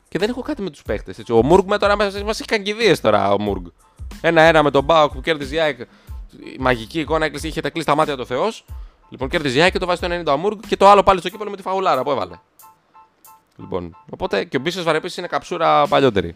Και 0.07 0.19
δεν 0.19 0.29
έχω 0.29 0.41
κάτι 0.41 0.61
με 0.61 0.69
τους 0.69 0.81
παίχτες. 0.81 1.17
Ο 1.29 1.43
Μουργκ 1.43 1.67
με 1.67 1.77
τώρα 1.77 1.95
μας 1.95 2.15
έχει 2.15 2.45
καγκιδίες 2.45 3.01
τώρα 3.01 3.31
ο 3.31 3.39
Μουργκ. 3.39 3.65
Ένα-ένα 4.21 4.63
με 4.63 4.71
τον 4.71 4.83
Μπάουκ 4.83 5.13
που 5.13 5.21
κέρδιζε 5.21 5.55
η 5.55 5.59
ΑΕΚ. 5.59 5.79
Η 5.79 6.57
μαγική 6.59 6.99
εικόνα 6.99 7.25
έκλεισε, 7.25 7.47
είχε 7.47 7.61
τα 7.61 7.69
κλείσει 7.69 7.87
τα 7.87 7.95
μάτια 7.95 8.17
του 8.17 8.25
Θεός. 8.25 8.65
Λοιπόν, 9.09 9.29
κέρδιζε 9.29 9.57
η 9.57 9.61
ΑΕΚ 9.61 9.71
και 9.71 9.79
το 9.79 9.85
βάζει 9.85 10.01
το 10.01 10.31
90 10.31 10.33
ο 10.33 10.37
Μουργκ 10.37 10.59
και 10.67 10.77
το 10.77 10.89
άλλο 10.89 11.03
πάλι 11.03 11.19
στο 11.19 11.29
κύπελο 11.29 11.49
με 11.49 11.55
τη 11.55 11.61
φαγουλάρα 11.61 12.03
που 12.03 12.11
έβαλε. 12.11 12.39
Λοιπόν, 13.57 13.95
οπότε 14.09 14.43
και 14.43 14.57
ο 14.57 14.59
Μπίσο 14.59 14.83
Βαρεπής 14.83 15.17
είναι 15.17 15.27
καψούρα 15.27 15.87
παλιότερη. 15.87 16.35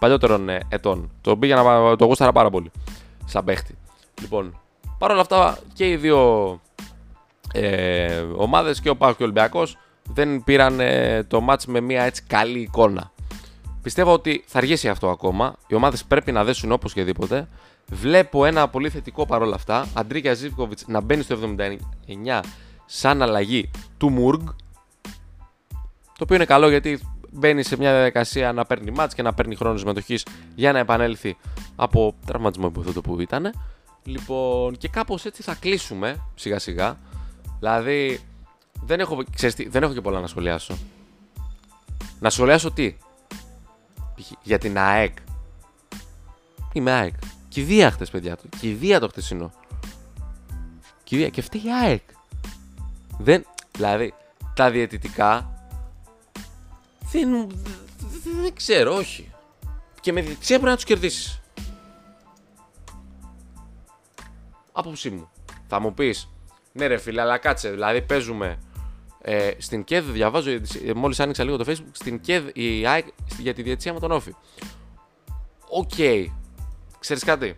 Παλιότερων 0.00 0.48
ε, 0.48 0.60
ετών. 0.68 1.10
Το 1.20 1.36
πήγα 1.36 1.96
το 1.96 2.04
γούσταρα 2.04 2.32
πάρα 2.32 2.50
πολύ. 2.50 2.70
Σαν 3.24 3.44
παίχτη. 3.44 3.78
Λοιπόν, 4.20 4.60
παρόλα 5.00 5.20
αυτά 5.20 5.58
και 5.72 5.88
οι 5.88 5.96
δύο 5.96 6.60
ε, 7.52 8.20
ομάδες 8.36 8.80
και 8.80 8.88
ο 8.88 8.96
Πάο 8.96 9.10
και 9.10 9.22
ο 9.22 9.24
Ολυμπιακός 9.24 9.78
δεν 10.12 10.44
πήραν 10.44 10.80
ε, 10.80 11.22
το 11.22 11.40
μάτς 11.40 11.66
με 11.66 11.80
μια 11.80 12.02
έτσι 12.02 12.22
καλή 12.22 12.60
εικόνα. 12.60 13.12
Πιστεύω 13.82 14.12
ότι 14.12 14.44
θα 14.46 14.58
αργήσει 14.58 14.88
αυτό 14.88 15.08
ακόμα. 15.08 15.56
Οι 15.66 15.74
ομάδες 15.74 16.04
πρέπει 16.04 16.32
να 16.32 16.44
δέσουν 16.44 16.72
όπως 16.72 16.92
και 16.92 17.04
δίποτε. 17.04 17.48
Βλέπω 17.90 18.44
ένα 18.44 18.68
πολύ 18.68 18.88
θετικό 18.88 19.26
παρόλα 19.26 19.54
αυτά. 19.54 19.86
Αντρίκια 19.94 20.34
Ζήβκοβιτ 20.34 20.78
να 20.86 21.00
μπαίνει 21.00 21.22
στο 21.22 21.38
79 22.28 22.40
σαν 22.86 23.22
αλλαγή 23.22 23.70
του 23.96 24.10
Μουργκ. 24.10 24.40
Το 26.02 26.22
οποίο 26.22 26.36
είναι 26.36 26.44
καλό 26.44 26.68
γιατί 26.68 27.00
μπαίνει 27.30 27.62
σε 27.62 27.76
μια 27.76 27.92
διαδικασία 27.92 28.52
να 28.52 28.64
παίρνει 28.64 28.90
μάτς 28.90 29.14
και 29.14 29.22
να 29.22 29.34
παίρνει 29.34 29.54
χρόνο 29.54 29.78
συμμετοχής 29.78 30.26
για 30.54 30.72
να 30.72 30.78
επανέλθει 30.78 31.36
από 31.76 32.14
τραυματισμό 32.26 32.66
υποθέτω 32.66 33.00
που 33.00 33.20
ήταν. 33.20 33.52
Λοιπόν, 34.04 34.76
και 34.76 34.88
κάπως 34.88 35.24
έτσι 35.24 35.42
θα 35.42 35.54
κλείσουμε 35.54 36.26
σιγά 36.34 36.58
σιγά. 36.58 36.98
Δηλαδή, 37.58 38.20
δεν 38.82 39.00
έχω, 39.00 39.24
ξέρεις 39.34 39.54
τι, 39.54 39.68
δεν 39.68 39.82
έχω 39.82 39.92
και 39.92 40.00
πολλά 40.00 40.20
να 40.20 40.26
σχολιάσω. 40.26 40.78
Να 42.20 42.30
σχολιάσω 42.30 42.70
τι; 42.70 42.96
Για 44.42 44.58
την 44.58 44.78
ΑΕΚ. 44.78 45.16
Είμαι 46.72 46.90
ΑΕΚ. 46.90 47.14
Κηδεία 47.48 47.90
χτε, 47.90 48.04
παιδιά 48.04 48.36
του. 48.36 48.48
Κηδεία 48.60 49.00
το 49.00 49.08
χτεσινό. 49.08 49.52
Κηδεία. 51.04 51.28
Και 51.28 51.40
αυτή 51.40 51.58
η 51.58 51.72
ΑΕΚ. 51.82 52.02
Δεν. 53.18 53.46
Δηλαδή, 53.72 54.14
τα 54.54 54.70
διαιτητικά. 54.70 55.54
Δεν. 57.12 57.46
Δεν 58.42 58.54
ξέρω, 58.54 58.94
όχι. 58.94 59.32
Και 60.00 60.12
με 60.12 60.20
διαιτησία 60.20 60.56
πρέπει 60.56 60.70
να 60.70 60.74
τους 60.74 60.84
κερδίσεις. 60.84 61.39
Άποψή 64.72 65.10
μου. 65.10 65.30
Θα 65.68 65.80
μου 65.80 65.94
πεις, 65.94 66.28
ναι, 66.72 66.86
ρε 66.86 66.96
φίλε, 66.96 67.20
αλλά 67.20 67.38
κάτσε. 67.38 67.70
Δηλαδή, 67.70 68.02
παίζουμε 68.02 68.58
ε, 69.22 69.50
στην 69.58 69.84
ΚΕΔ, 69.84 70.10
διαβάζω, 70.10 70.50
ε, 70.50 70.60
μόλις 70.94 71.20
άνοιξα 71.20 71.44
λίγο 71.44 71.56
το 71.56 71.64
Facebook, 71.66 71.90
στην 71.92 72.20
ΚΕΔ 72.20 72.48
η 72.52 72.86
ΑΕΚ 72.86 73.06
για 73.38 73.54
τη 73.54 73.62
διαιτησία 73.62 73.92
με 73.92 74.00
τον 74.00 74.10
ΟΦΗ. 74.10 74.34
OK. 75.68 75.90
Okay. 75.96 76.26
Ξέρεις 76.98 77.24
κάτι; 77.24 77.56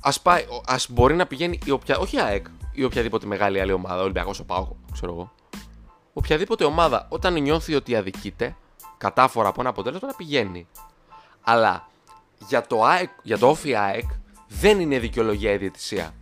Α 0.00 0.12
πάει, 0.22 0.44
ας 0.66 0.90
μπορεί 0.90 1.14
να 1.14 1.26
πηγαίνει 1.26 1.58
η 1.64 1.70
όποια, 1.70 1.98
όχι 1.98 2.16
η 2.16 2.20
ΑΕΚ, 2.20 2.46
ή 2.72 2.84
οποιαδήποτε 2.84 3.26
μεγάλη 3.26 3.60
άλλη 3.60 3.72
ομάδα, 3.72 4.02
Ολυμπιακός, 4.02 4.40
ο 4.40 4.44
Πάο, 4.44 4.68
ξέρω 4.92 5.12
εγώ. 5.12 5.32
Οποιαδήποτε 6.12 6.64
ομάδα 6.64 7.06
όταν 7.08 7.42
νιώθει 7.42 7.74
ότι 7.74 7.96
αδικείται, 7.96 8.56
κατάφορα 8.98 9.48
από 9.48 9.60
ένα 9.60 9.70
αποτέλεσμα 9.70 10.08
να 10.08 10.14
πηγαίνει. 10.14 10.66
Αλλά 11.42 11.88
για 12.48 12.66
το, 12.66 12.84
ΑΕΚ, 12.84 13.10
για 13.22 13.38
το 13.38 13.48
Όφη 13.48 13.74
ΑΕΚ 13.74 14.04
δεν 14.48 14.80
είναι 14.80 14.98
δικαιολογία 14.98 15.52
η 15.52 15.56
διαιτησία. 15.56 16.14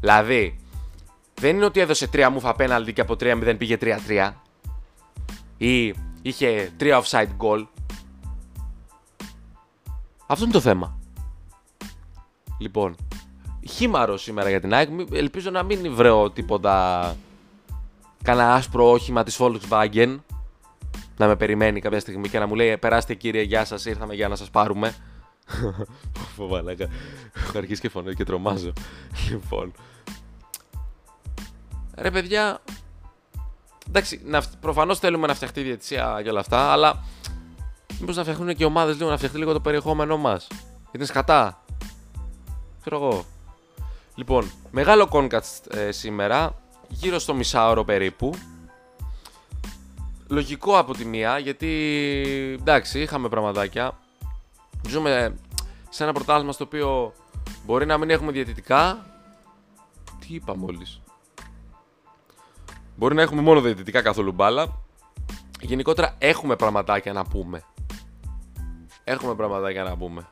Δηλαδή, 0.00 0.58
δεν 1.34 1.56
είναι 1.56 1.64
ότι 1.64 1.80
έδωσε 1.80 2.08
3 2.12 2.28
μουφα 2.32 2.54
πέναλτι 2.54 2.92
και 2.92 3.00
από 3.00 3.16
3-0 3.20 3.54
πήγε 3.58 3.76
3-3. 3.80 4.32
Ή 5.56 5.94
είχε 6.22 6.72
3 6.80 7.02
offside 7.02 7.28
goal. 7.38 7.66
Αυτό 10.26 10.44
είναι 10.44 10.52
το 10.52 10.60
θέμα. 10.60 10.98
Λοιπόν, 12.58 12.96
χήμαρο 13.68 14.16
σήμερα 14.16 14.48
για 14.48 14.60
την 14.60 14.74
ΑΕΚ. 14.74 14.88
Ελπίζω 15.12 15.50
να 15.50 15.62
μην 15.62 15.94
βρω 15.94 16.30
τίποτα. 16.30 17.16
Κάνα 18.22 18.54
άσπρο 18.54 18.90
όχημα 18.90 19.22
της 19.22 19.36
Volkswagen 19.40 20.18
να 21.16 21.26
με 21.26 21.36
περιμένει 21.36 21.80
κάποια 21.80 22.00
στιγμή 22.00 22.28
και 22.28 22.38
να 22.38 22.46
μου 22.46 22.54
λέει 22.54 22.78
Περάστε 22.78 23.14
κύριε, 23.14 23.42
γεια 23.42 23.64
σας, 23.64 23.84
ήρθαμε 23.84 24.14
για 24.14 24.28
να 24.28 24.36
σας 24.36 24.50
πάρουμε. 24.50 24.94
Φοβάλακα. 26.36 26.88
Έχω 27.34 27.58
αρχίσει 27.58 27.80
και 27.80 27.88
φωνή 27.88 28.14
και 28.14 28.24
τρομάζω. 28.24 28.72
Λοιπόν, 29.30 29.72
ρε 31.94 32.10
παιδιά, 32.10 32.60
εντάξει, 33.88 34.20
προφανώς 34.60 34.98
θέλουμε 34.98 35.26
να 35.26 35.34
φτιαχτεί 35.34 35.60
η 35.60 35.62
διαιτησία 35.62 36.20
και 36.22 36.30
όλα 36.30 36.40
αυτά, 36.40 36.72
αλλά 36.72 37.04
μήπως 38.00 38.16
να 38.16 38.22
φτιάχνουν 38.22 38.54
και 38.54 38.62
οι 38.62 38.66
ομάδες 38.66 38.96
λίγο 38.96 39.10
να 39.10 39.16
φτιαχτεί 39.16 39.38
λίγο 39.38 39.52
το 39.52 39.60
περιεχόμενό 39.60 40.16
μας. 40.16 40.46
Είναι 40.92 41.04
σκατά. 41.04 41.64
Ξέρω 42.80 42.96
εγώ. 42.96 43.24
Λοιπόν, 44.14 44.50
μεγάλο 44.70 45.06
κόνκατ 45.06 45.44
ε, 45.70 45.92
σήμερα, 45.92 46.54
γύρω 46.88 47.18
στο 47.18 47.34
μισάωρο 47.34 47.84
περίπου. 47.84 48.34
Λογικό 50.28 50.78
από 50.78 50.92
τη 50.92 51.04
μία, 51.04 51.38
γιατί 51.38 51.68
εντάξει, 52.60 53.00
είχαμε 53.00 53.28
πραγματάκια. 53.28 53.98
Ζούμε 54.88 55.34
σε 55.88 56.02
ένα 56.02 56.12
πρωτάθλημα 56.12 56.52
στο 56.52 56.64
οποίο 56.64 57.12
μπορεί 57.66 57.86
να 57.86 57.98
μην 57.98 58.10
έχουμε 58.10 58.32
διαιτητικά. 58.32 59.06
Τι 60.20 60.34
είπα 60.34 60.56
μόλις; 60.56 61.00
Μπορεί 62.96 63.14
να 63.14 63.22
έχουμε 63.22 63.40
μόνο 63.40 63.60
διαιτητικά 63.60 64.02
καθόλου 64.02 64.32
μπάλα. 64.32 64.78
Γενικότερα 65.60 66.14
έχουμε 66.18 66.56
πραγματάκια 66.56 67.12
να 67.12 67.24
πούμε. 67.24 67.62
Έχουμε 69.04 69.34
πραγματάκια 69.34 69.82
να 69.82 69.96
πούμε. 69.96 70.28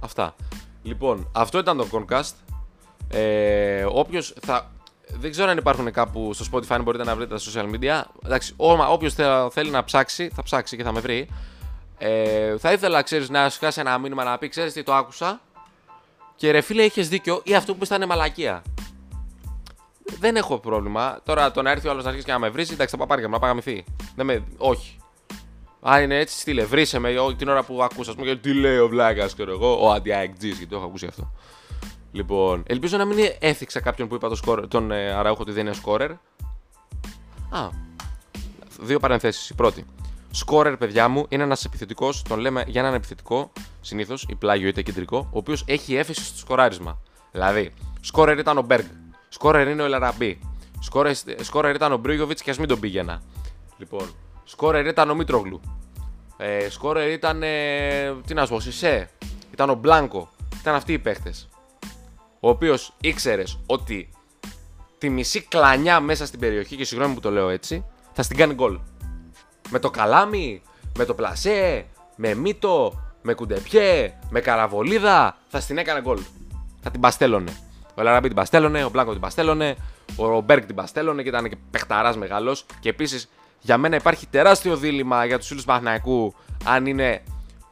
Αυτά. 0.00 0.34
Λοιπόν, 0.82 1.30
αυτό 1.32 1.58
ήταν 1.58 1.76
το 1.76 1.86
Concast. 1.92 2.32
Ε, 3.08 3.84
Όποιος 3.84 4.34
θα. 4.40 4.70
Δεν 5.18 5.30
ξέρω 5.30 5.50
αν 5.50 5.58
υπάρχουν 5.58 5.92
κάπου 5.92 6.32
στο 6.34 6.44
Spotify, 6.52 6.74
αν 6.74 6.82
μπορείτε 6.82 7.04
να 7.04 7.16
βρείτε 7.16 7.34
τα 7.36 7.40
social 7.40 7.74
media. 7.74 8.02
Εντάξει, 8.24 8.54
όποιος 8.88 9.14
θέλει 9.50 9.70
να 9.70 9.84
ψάξει, 9.84 10.30
θα 10.34 10.42
ψάξει 10.42 10.76
και 10.76 10.82
θα 10.82 10.92
με 10.92 11.00
βρει. 11.00 11.28
Ε, 11.98 12.58
θα 12.58 12.72
ήθελα, 12.72 13.02
ξέρεις, 13.02 13.28
να 13.28 13.50
σου 13.50 13.58
χάσει 13.58 13.80
ένα 13.80 13.98
μήνυμα 13.98 14.24
να 14.24 14.38
πει: 14.38 14.48
Ξέρεις 14.48 14.72
τι, 14.72 14.82
το 14.82 14.94
άκουσα. 14.94 15.40
Και 16.36 16.50
ρε 16.50 16.60
φίλε, 16.60 16.82
είχες 16.82 17.08
δίκιο, 17.08 17.40
ή 17.44 17.54
αυτό 17.54 17.74
που 17.74 17.84
ήταν 17.84 18.06
μαλακία 18.06 18.62
δεν 20.18 20.36
έχω 20.36 20.58
πρόβλημα. 20.58 21.20
Τώρα 21.24 21.50
το 21.50 21.62
να 21.62 21.70
έρθει 21.70 21.88
ο 21.88 21.90
άλλος 21.90 22.02
να 22.02 22.08
αρχίσει 22.08 22.26
και 22.26 22.32
να 22.32 22.38
με 22.38 22.48
βρει, 22.48 22.66
εντάξει, 22.72 22.96
θα 22.98 23.06
πάει 23.06 23.26
να 23.26 23.38
παγαμηθεί. 23.38 23.84
Δεν 24.16 24.26
με... 24.26 24.44
Όχι. 24.56 24.96
Α, 25.88 26.00
είναι 26.00 26.18
έτσι, 26.18 26.38
στείλε. 26.38 26.64
Βρίσε 26.64 26.98
με 26.98 27.14
την 27.36 27.48
ώρα 27.48 27.62
που 27.64 27.82
ακούσα. 27.82 28.10
Α 28.10 28.14
πούμε, 28.14 28.36
τι 28.36 28.54
λέει 28.54 28.78
ο 28.78 28.88
Βλάκας, 28.88 29.34
ξέρω 29.34 29.50
εγώ. 29.50 29.86
Ο 29.86 29.92
αντι-AXG, 29.92 30.40
γιατί 30.40 30.66
το 30.66 30.76
έχω 30.76 30.84
ακούσει 30.84 31.06
αυτό. 31.06 31.32
Λοιπόν, 32.12 32.62
ελπίζω 32.66 32.96
να 32.96 33.04
μην 33.04 33.18
έθιξα 33.38 33.80
κάποιον 33.80 34.08
που 34.08 34.14
είπα 34.14 34.28
το 34.28 34.34
σκόρ, 34.34 34.68
τον 34.68 34.90
ε, 34.90 35.12
Αραούχο 35.12 35.42
ότι 35.42 35.52
δεν 35.52 35.66
είναι 35.66 35.74
σκόρερ. 35.74 36.10
Α, 37.50 37.68
δύο 38.80 38.98
παρενθέσεις. 38.98 39.50
Η 39.50 39.54
πρώτη. 39.54 39.86
Σκόρερ, 40.30 40.76
παιδιά 40.76 41.08
μου, 41.08 41.26
είναι 41.28 41.42
ένας 41.42 41.64
επιθετικός, 41.64 42.22
τον 42.22 42.38
λέμε 42.38 42.64
για 42.66 42.80
έναν 42.80 42.94
επιθετικό, 42.94 43.52
συνήθως, 43.80 44.26
ή 44.28 44.34
πλάγιο 44.34 44.68
είτε 44.68 44.82
κεντρικό, 44.82 45.18
ο 45.18 45.38
οποίος 45.38 45.64
έχει 45.66 45.94
έφεση 45.94 46.24
στο 46.24 46.38
σκοράρισμα. 46.38 46.98
Δηλαδή, 47.32 47.72
σκόρερ 48.00 48.38
ήταν 48.38 48.58
ο 48.58 48.62
Μπέργκ, 48.62 48.84
σκόρερ 49.28 49.68
είναι 49.68 49.82
ο 49.82 49.84
Ελαραμπή, 49.84 50.40
σκόρερ, 50.80 51.14
σκόρερ 51.40 51.74
ήταν 51.74 51.92
ο 51.92 51.96
Μπρίγοβιτς 51.96 52.42
και 52.42 52.50
ας 52.50 52.58
μην 52.58 52.68
τον 52.68 52.80
πήγαινα. 52.80 53.22
Λοιπόν, 53.78 54.08
σκόρερ 54.44 54.86
ήταν 54.86 55.10
ο 55.10 55.14
Μήτρογλου, 55.14 55.60
ε, 56.36 56.68
σκόρερ 56.70 57.10
ήταν. 57.10 57.42
Ε, 57.42 58.14
τι 58.26 58.34
να 58.34 58.44
σου 58.46 58.52
πω, 58.52 58.60
Σισε, 58.60 59.10
ήταν 59.52 59.70
ο 59.70 59.74
Μπλάνκο, 59.74 60.28
ήταν 60.60 60.74
αυτοί 60.74 60.92
οι 60.92 60.98
παίχτες. 60.98 61.48
Ο 62.40 62.48
οποίος 62.48 62.92
ήξερες 63.00 63.58
ότι 63.66 64.10
τη 64.98 65.08
μισή 65.08 65.42
κλανιά 65.42 66.00
μέσα 66.00 66.26
στην 66.26 66.40
περιοχή, 66.40 66.76
και 66.76 66.84
συγγνώμη 66.84 67.14
που 67.14 67.20
το 67.20 67.30
λέω 67.30 67.48
έτσι, 67.48 67.84
θα 68.12 68.22
στην 68.22 68.36
κάνει 68.36 68.54
γκολ 68.54 68.78
με 69.70 69.78
το 69.78 69.90
καλάμι, 69.90 70.62
με 70.96 71.04
το 71.04 71.14
πλασέ, 71.14 71.86
με 72.16 72.34
μύτο, 72.34 73.02
με 73.22 73.34
κουντεπιέ, 73.34 74.18
με 74.30 74.40
καραβολίδα, 74.40 75.36
θα 75.48 75.60
στην 75.60 75.78
έκανε 75.78 76.00
γκολ. 76.00 76.18
Θα 76.80 76.90
την 76.90 77.00
παστέλωνε. 77.00 77.52
Ο 77.94 78.02
Ελ 78.02 78.08
Αραμπί 78.08 78.26
την 78.26 78.36
παστέλωνε, 78.36 78.84
ο 78.84 78.88
Μπλάνκο 78.88 79.12
την 79.12 79.20
παστέλωνε, 79.20 79.76
ο 80.16 80.40
Μπεργκ 80.40 80.66
την 80.66 80.74
παστέλωνε 80.74 81.22
και 81.22 81.28
ήταν 81.28 81.48
και 81.48 81.56
παιχταράς 81.70 82.16
μεγάλος. 82.16 82.66
Και 82.80 82.88
επίσης 82.88 83.28
για 83.60 83.78
μένα 83.78 83.96
υπάρχει 83.96 84.26
τεράστιο 84.26 84.76
δίλημα 84.76 85.24
για 85.24 85.38
τους 85.38 85.46
φίλους 85.46 85.64
Παναθηναϊκού 85.64 86.34
αν 86.64 86.86
είναι 86.86 87.22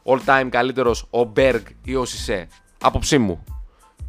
all 0.03 0.19
time 0.25 0.47
καλύτερος 0.49 1.07
ο 1.09 1.23
Μπεργκ 1.23 1.67
ή 1.83 1.95
ο 1.95 2.05
Σισέ. 2.05 2.47
Άποψή 2.81 3.17
μου. 3.17 3.43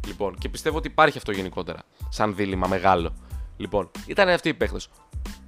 Λοιπόν, 0.07 0.35
και 0.35 0.49
πιστεύω 0.49 0.77
ότι 0.77 0.87
υπάρχει 0.87 1.17
αυτό 1.17 1.31
γενικότερα. 1.31 1.79
Σαν 2.09 2.35
δίλημα 2.35 2.67
μεγάλο. 2.67 3.13
Λοιπόν, 3.57 3.91
ήταν 4.05 4.29
αυτοί 4.29 4.49
οι 4.49 4.53
παίχτες. 4.53 4.77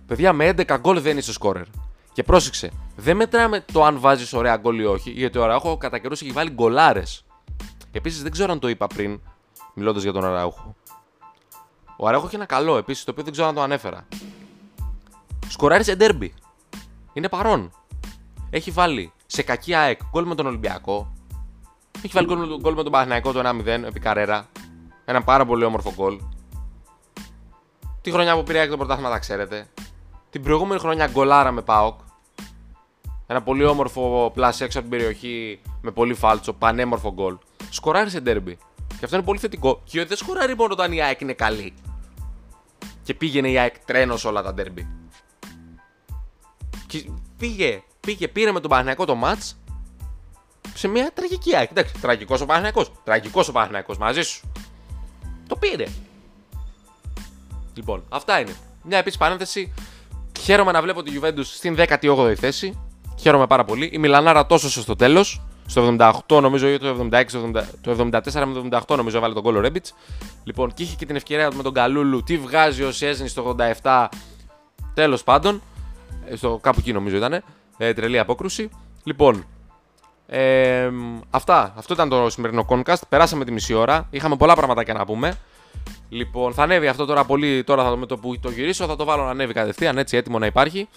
Παιδιά 0.08 0.34
με 0.34 0.54
11 0.58 0.78
γκολ 0.80 1.00
δεν 1.00 1.18
είσαι 1.18 1.34
σκόρερ. 1.34 1.66
Και 2.14 2.24
πρόσεξε, 2.24 2.72
δεν 2.96 3.16
μετράμε 3.16 3.66
το 3.74 3.84
αν 3.84 4.00
βάζεις 4.00 4.34
ωραία 4.34 4.58
γκολ 4.58 4.80
ή 4.80 4.86
όχι, 4.86 5.10
γιατί 5.12 5.38
ο 5.38 5.44
Αραούχο 5.44 5.78
κατά 5.78 5.98
καιρούς 5.98 6.22
έχει 6.22 6.32
βάλει 6.32 6.50
γκολάρες. 6.50 7.26
Επίσης 7.92 8.22
δεν 8.22 8.32
ξέρω 8.32 8.52
αν 8.52 8.60
το 8.60 8.68
είπα 8.70 8.88
πριν, 8.88 9.22
μιλώντας 9.74 10.04
για 10.04 10.12
τον 10.12 10.26
Αραούχο. 10.26 10.76
Ο 11.98 12.08
Αραούχο 12.08 12.26
έχει 12.26 12.36
ένα 12.36 12.46
καλό 12.46 12.78
επίσης, 12.78 13.04
το 13.04 13.12
οποίο 13.12 13.24
δεν 13.24 13.32
ξέρω 13.32 13.48
αν 13.48 13.56
το 13.56 13.62
ανέφερα. 13.62 14.08
Σκοράρεις 15.48 15.86
σε 15.86 15.96
ντέρμπι. 15.96 16.34
Είναι 17.14 17.30
παρόν. 17.30 17.72
Έχει 18.50 18.72
βάλει 18.72 19.14
σε 19.26 19.42
κακή 19.44 19.74
ΑΕΚ 19.74 20.00
γκολ 20.10 20.26
με 20.26 20.36
τον 20.36 20.46
Ολυμπιακό. 20.46 21.14
Έχει 21.98 22.14
βάλει 22.14 22.28
γκολ 22.62 22.74
με 22.74 22.84
τον 22.84 22.92
Παναθηναϊκό 22.92 23.32
το 23.32 23.40
1-0 23.40 23.66
επί 23.66 24.00
καρέρα. 24.00 24.50
Ένα 25.06 25.24
πάρα 25.24 25.46
πολύ 25.46 25.64
όμορφο 25.64 25.94
γκολ. 25.96 26.20
Τη 28.02 28.12
χρονιά 28.12 28.36
που 28.36 28.44
πήρε 28.44 28.68
το 28.68 28.78
πρωτάθλημα 28.78 29.10
τα 29.10 29.20
ξέρετε. 29.20 29.68
Την 30.32 30.44
προηγούμενη 30.44 30.80
χρονιά 30.80 31.08
γκολάρα 31.08 31.52
με 31.52 31.62
ΠΑΟΚ. 31.62 32.00
Ένα 33.28 33.42
πολύ 33.42 33.66
όμορφο 33.66 34.32
πλάσι 34.34 34.64
έξω 34.64 34.80
από 34.80 34.90
την 34.90 34.98
περιοχή 34.98 35.62
με 35.82 35.92
πολύ 35.92 36.14
φάλτσο, 36.14 36.54
πανέμορφο 36.54 37.14
γκολ. 37.14 37.38
Σκοράρει 37.70 38.10
σε 38.10 38.20
ντέρμπι. 38.20 38.58
Και 38.88 39.06
αυτό 39.06 39.16
είναι 39.16 39.26
πολύ 39.26 39.40
θετικό. 39.40 39.82
Και 39.84 40.06
δεν 40.06 40.18
σκοράρει 40.18 40.56
μόνο 40.56 40.74
όταν 40.74 40.92
η 40.92 41.02
ΑΕΚ 41.02 41.22
είναι 41.22 41.34
καλή. 41.34 41.74
Και 43.04 43.14
πήγαινε 43.14 43.50
η 43.50 43.58
ΑΕΚ 43.58 43.80
τρένος 43.86 44.20
σε 44.20 44.28
όλα 44.28 44.42
τα 44.42 44.54
ντέρμπι. 44.54 44.88
Και 46.88 47.10
πήγε, 47.38 47.84
πήγε, 48.00 48.28
πήρε 48.28 48.52
με 48.52 48.60
τον 48.60 48.70
Παναγιακό 48.70 49.06
το 49.06 49.16
μάτς 49.16 49.58
σε 50.74 50.88
μια 50.88 51.12
τραγική 51.14 51.56
ΑΕΚ. 51.56 51.72
Εντάξει, 51.72 51.94
τραγικός 52.02 52.42
ο 52.42 52.46
Παναγιακό. 52.46 52.86
Τραγικός 53.04 53.48
ο 53.48 53.52
Παναγιακό 53.52 53.96
μαζί 54.00 54.22
σου. 54.22 54.52
Το 55.48 55.56
πήρε. 55.56 55.86
Λοιπόν, 57.74 58.04
αυτά 58.10 58.40
είναι. 58.40 58.56
Μια 58.84 58.98
επίσης 58.98 59.20
παρένθεση. 59.20 59.74
Χαίρομαι 60.44 60.72
να 60.72 60.82
βλέπω 60.82 61.04
τη 61.04 61.12
Juventus 61.22 61.44
στην 61.44 61.76
18η 61.78 62.34
θέση. 62.34 62.80
Χαίρομαι 63.20 63.48
πάρα 63.48 63.64
πολύ. 63.64 63.90
Η 63.94 63.98
Μιλανάρα 63.98 64.46
τόσο 64.46 64.70
στο 64.70 64.96
τέλος. 64.96 65.42
Στο 65.66 65.96
78 66.28 66.42
νομίζω 66.42 66.68
ή 66.68 66.78
το 66.78 67.10
76, 67.12 67.24
το 67.82 67.92
74 68.00 68.10
με 68.34 68.70
το 68.70 68.80
78 68.90 68.96
νομίζω 68.96 69.18
έβαλε 69.18 69.34
τον 69.34 69.44
κόλλο 69.44 69.60
Ρέμπιτς. 69.60 69.94
Λοιπόν, 70.44 70.74
και 70.74 70.84
είχε 70.84 70.96
και 70.96 71.06
την 71.06 71.16
ευκαιρία 71.16 71.52
με 71.56 71.64
τον 71.64 71.74
Καλούλου. 71.74 72.24
Τι 72.24 72.38
βγάζει 72.38 72.84
ο 72.84 72.92
Σιέζνη 72.92 73.28
στο 73.28 73.56
87. 73.82 74.08
Τέλος 74.94 75.24
πάντων. 75.24 75.62
Ε, 76.26 76.36
στο 76.36 76.60
κάπου 76.62 76.80
εκεί 76.80 76.94
νομίζω 76.94 77.16
ήταν. 77.18 77.44
Ε, 77.78 77.94
τρελή 77.94 78.20
απόκρουση. 78.20 78.70
Λοιπόν, 79.04 79.46
ε, 80.28 80.90
αυτά. 81.30 81.74
Αυτό 81.78 81.94
ήταν 81.94 82.10
το 82.10 82.30
σημερινό 82.30 82.66
Concast. 82.70 83.02
Περάσαμε 83.10 83.46
τη 83.46 83.52
μισή 83.52 83.74
ώρα. 83.74 84.08
Είχαμε 84.10 84.36
πολλά 84.36 84.56
πραγματάκια 84.56 84.94
να 84.94 85.06
πούμε. 85.06 85.38
Λοιπόν, 86.10 86.54
θα 86.54 86.64
ανέβει 86.64 86.88
αυτό 86.88 87.06
τώρα 87.06 87.26
πολύ. 87.26 87.64
Τώρα 87.64 87.84
θα 87.84 87.90
το, 87.90 87.98
με 87.98 88.06
το 88.06 88.18
που 88.18 88.40
το 88.40 88.50
γυρίσω 88.50 88.86
θα 88.86 88.96
το 88.96 89.06
βάλω 89.06 89.24
να 89.24 89.30
ανέβει 89.30 89.54
κατευθείαν 89.54 89.98
έτσι 89.98 90.18
έτοιμο 90.18 90.40
να 90.40 90.46
υπάρχει. 90.46 90.88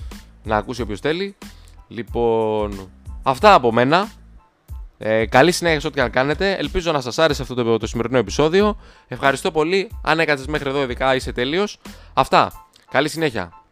Να 0.43 0.57
ακούσει 0.57 0.83
όποιος 0.83 1.01
θέλει. 1.01 1.37
Λοιπόν, 1.89 2.91
αυτά 3.23 3.55
από 3.55 3.73
μένα. 3.73 4.09
Ε, 4.99 5.27
καλή 5.27 5.53
συνέχεια 5.53 5.81
σε 5.81 5.87
ό,τι 5.87 5.97
και 5.97 6.03
αν 6.03 6.11
κάνετε. 6.11 6.53
Ελπίζω 6.53 6.93
να 6.93 7.01
σας 7.01 7.19
άρεσε 7.19 7.43
αυτό 7.43 7.55
το, 7.55 7.79
το 7.79 7.87
σημερινό 7.87 8.19
επεισόδιο. 8.19 8.77
Ευχαριστώ 9.09 9.51
πολύ. 9.51 9.91
Αν 10.03 10.21
έκατσε 10.21 10.45
μέχρι 10.49 10.69
εδώ, 10.69 10.83
ειδικά 10.83 11.15
είσαι 11.15 11.33
τέλειος. 11.33 11.79
Αυτά. 12.15 12.53
Καλή 12.91 13.09
συνέχεια. 13.09 13.64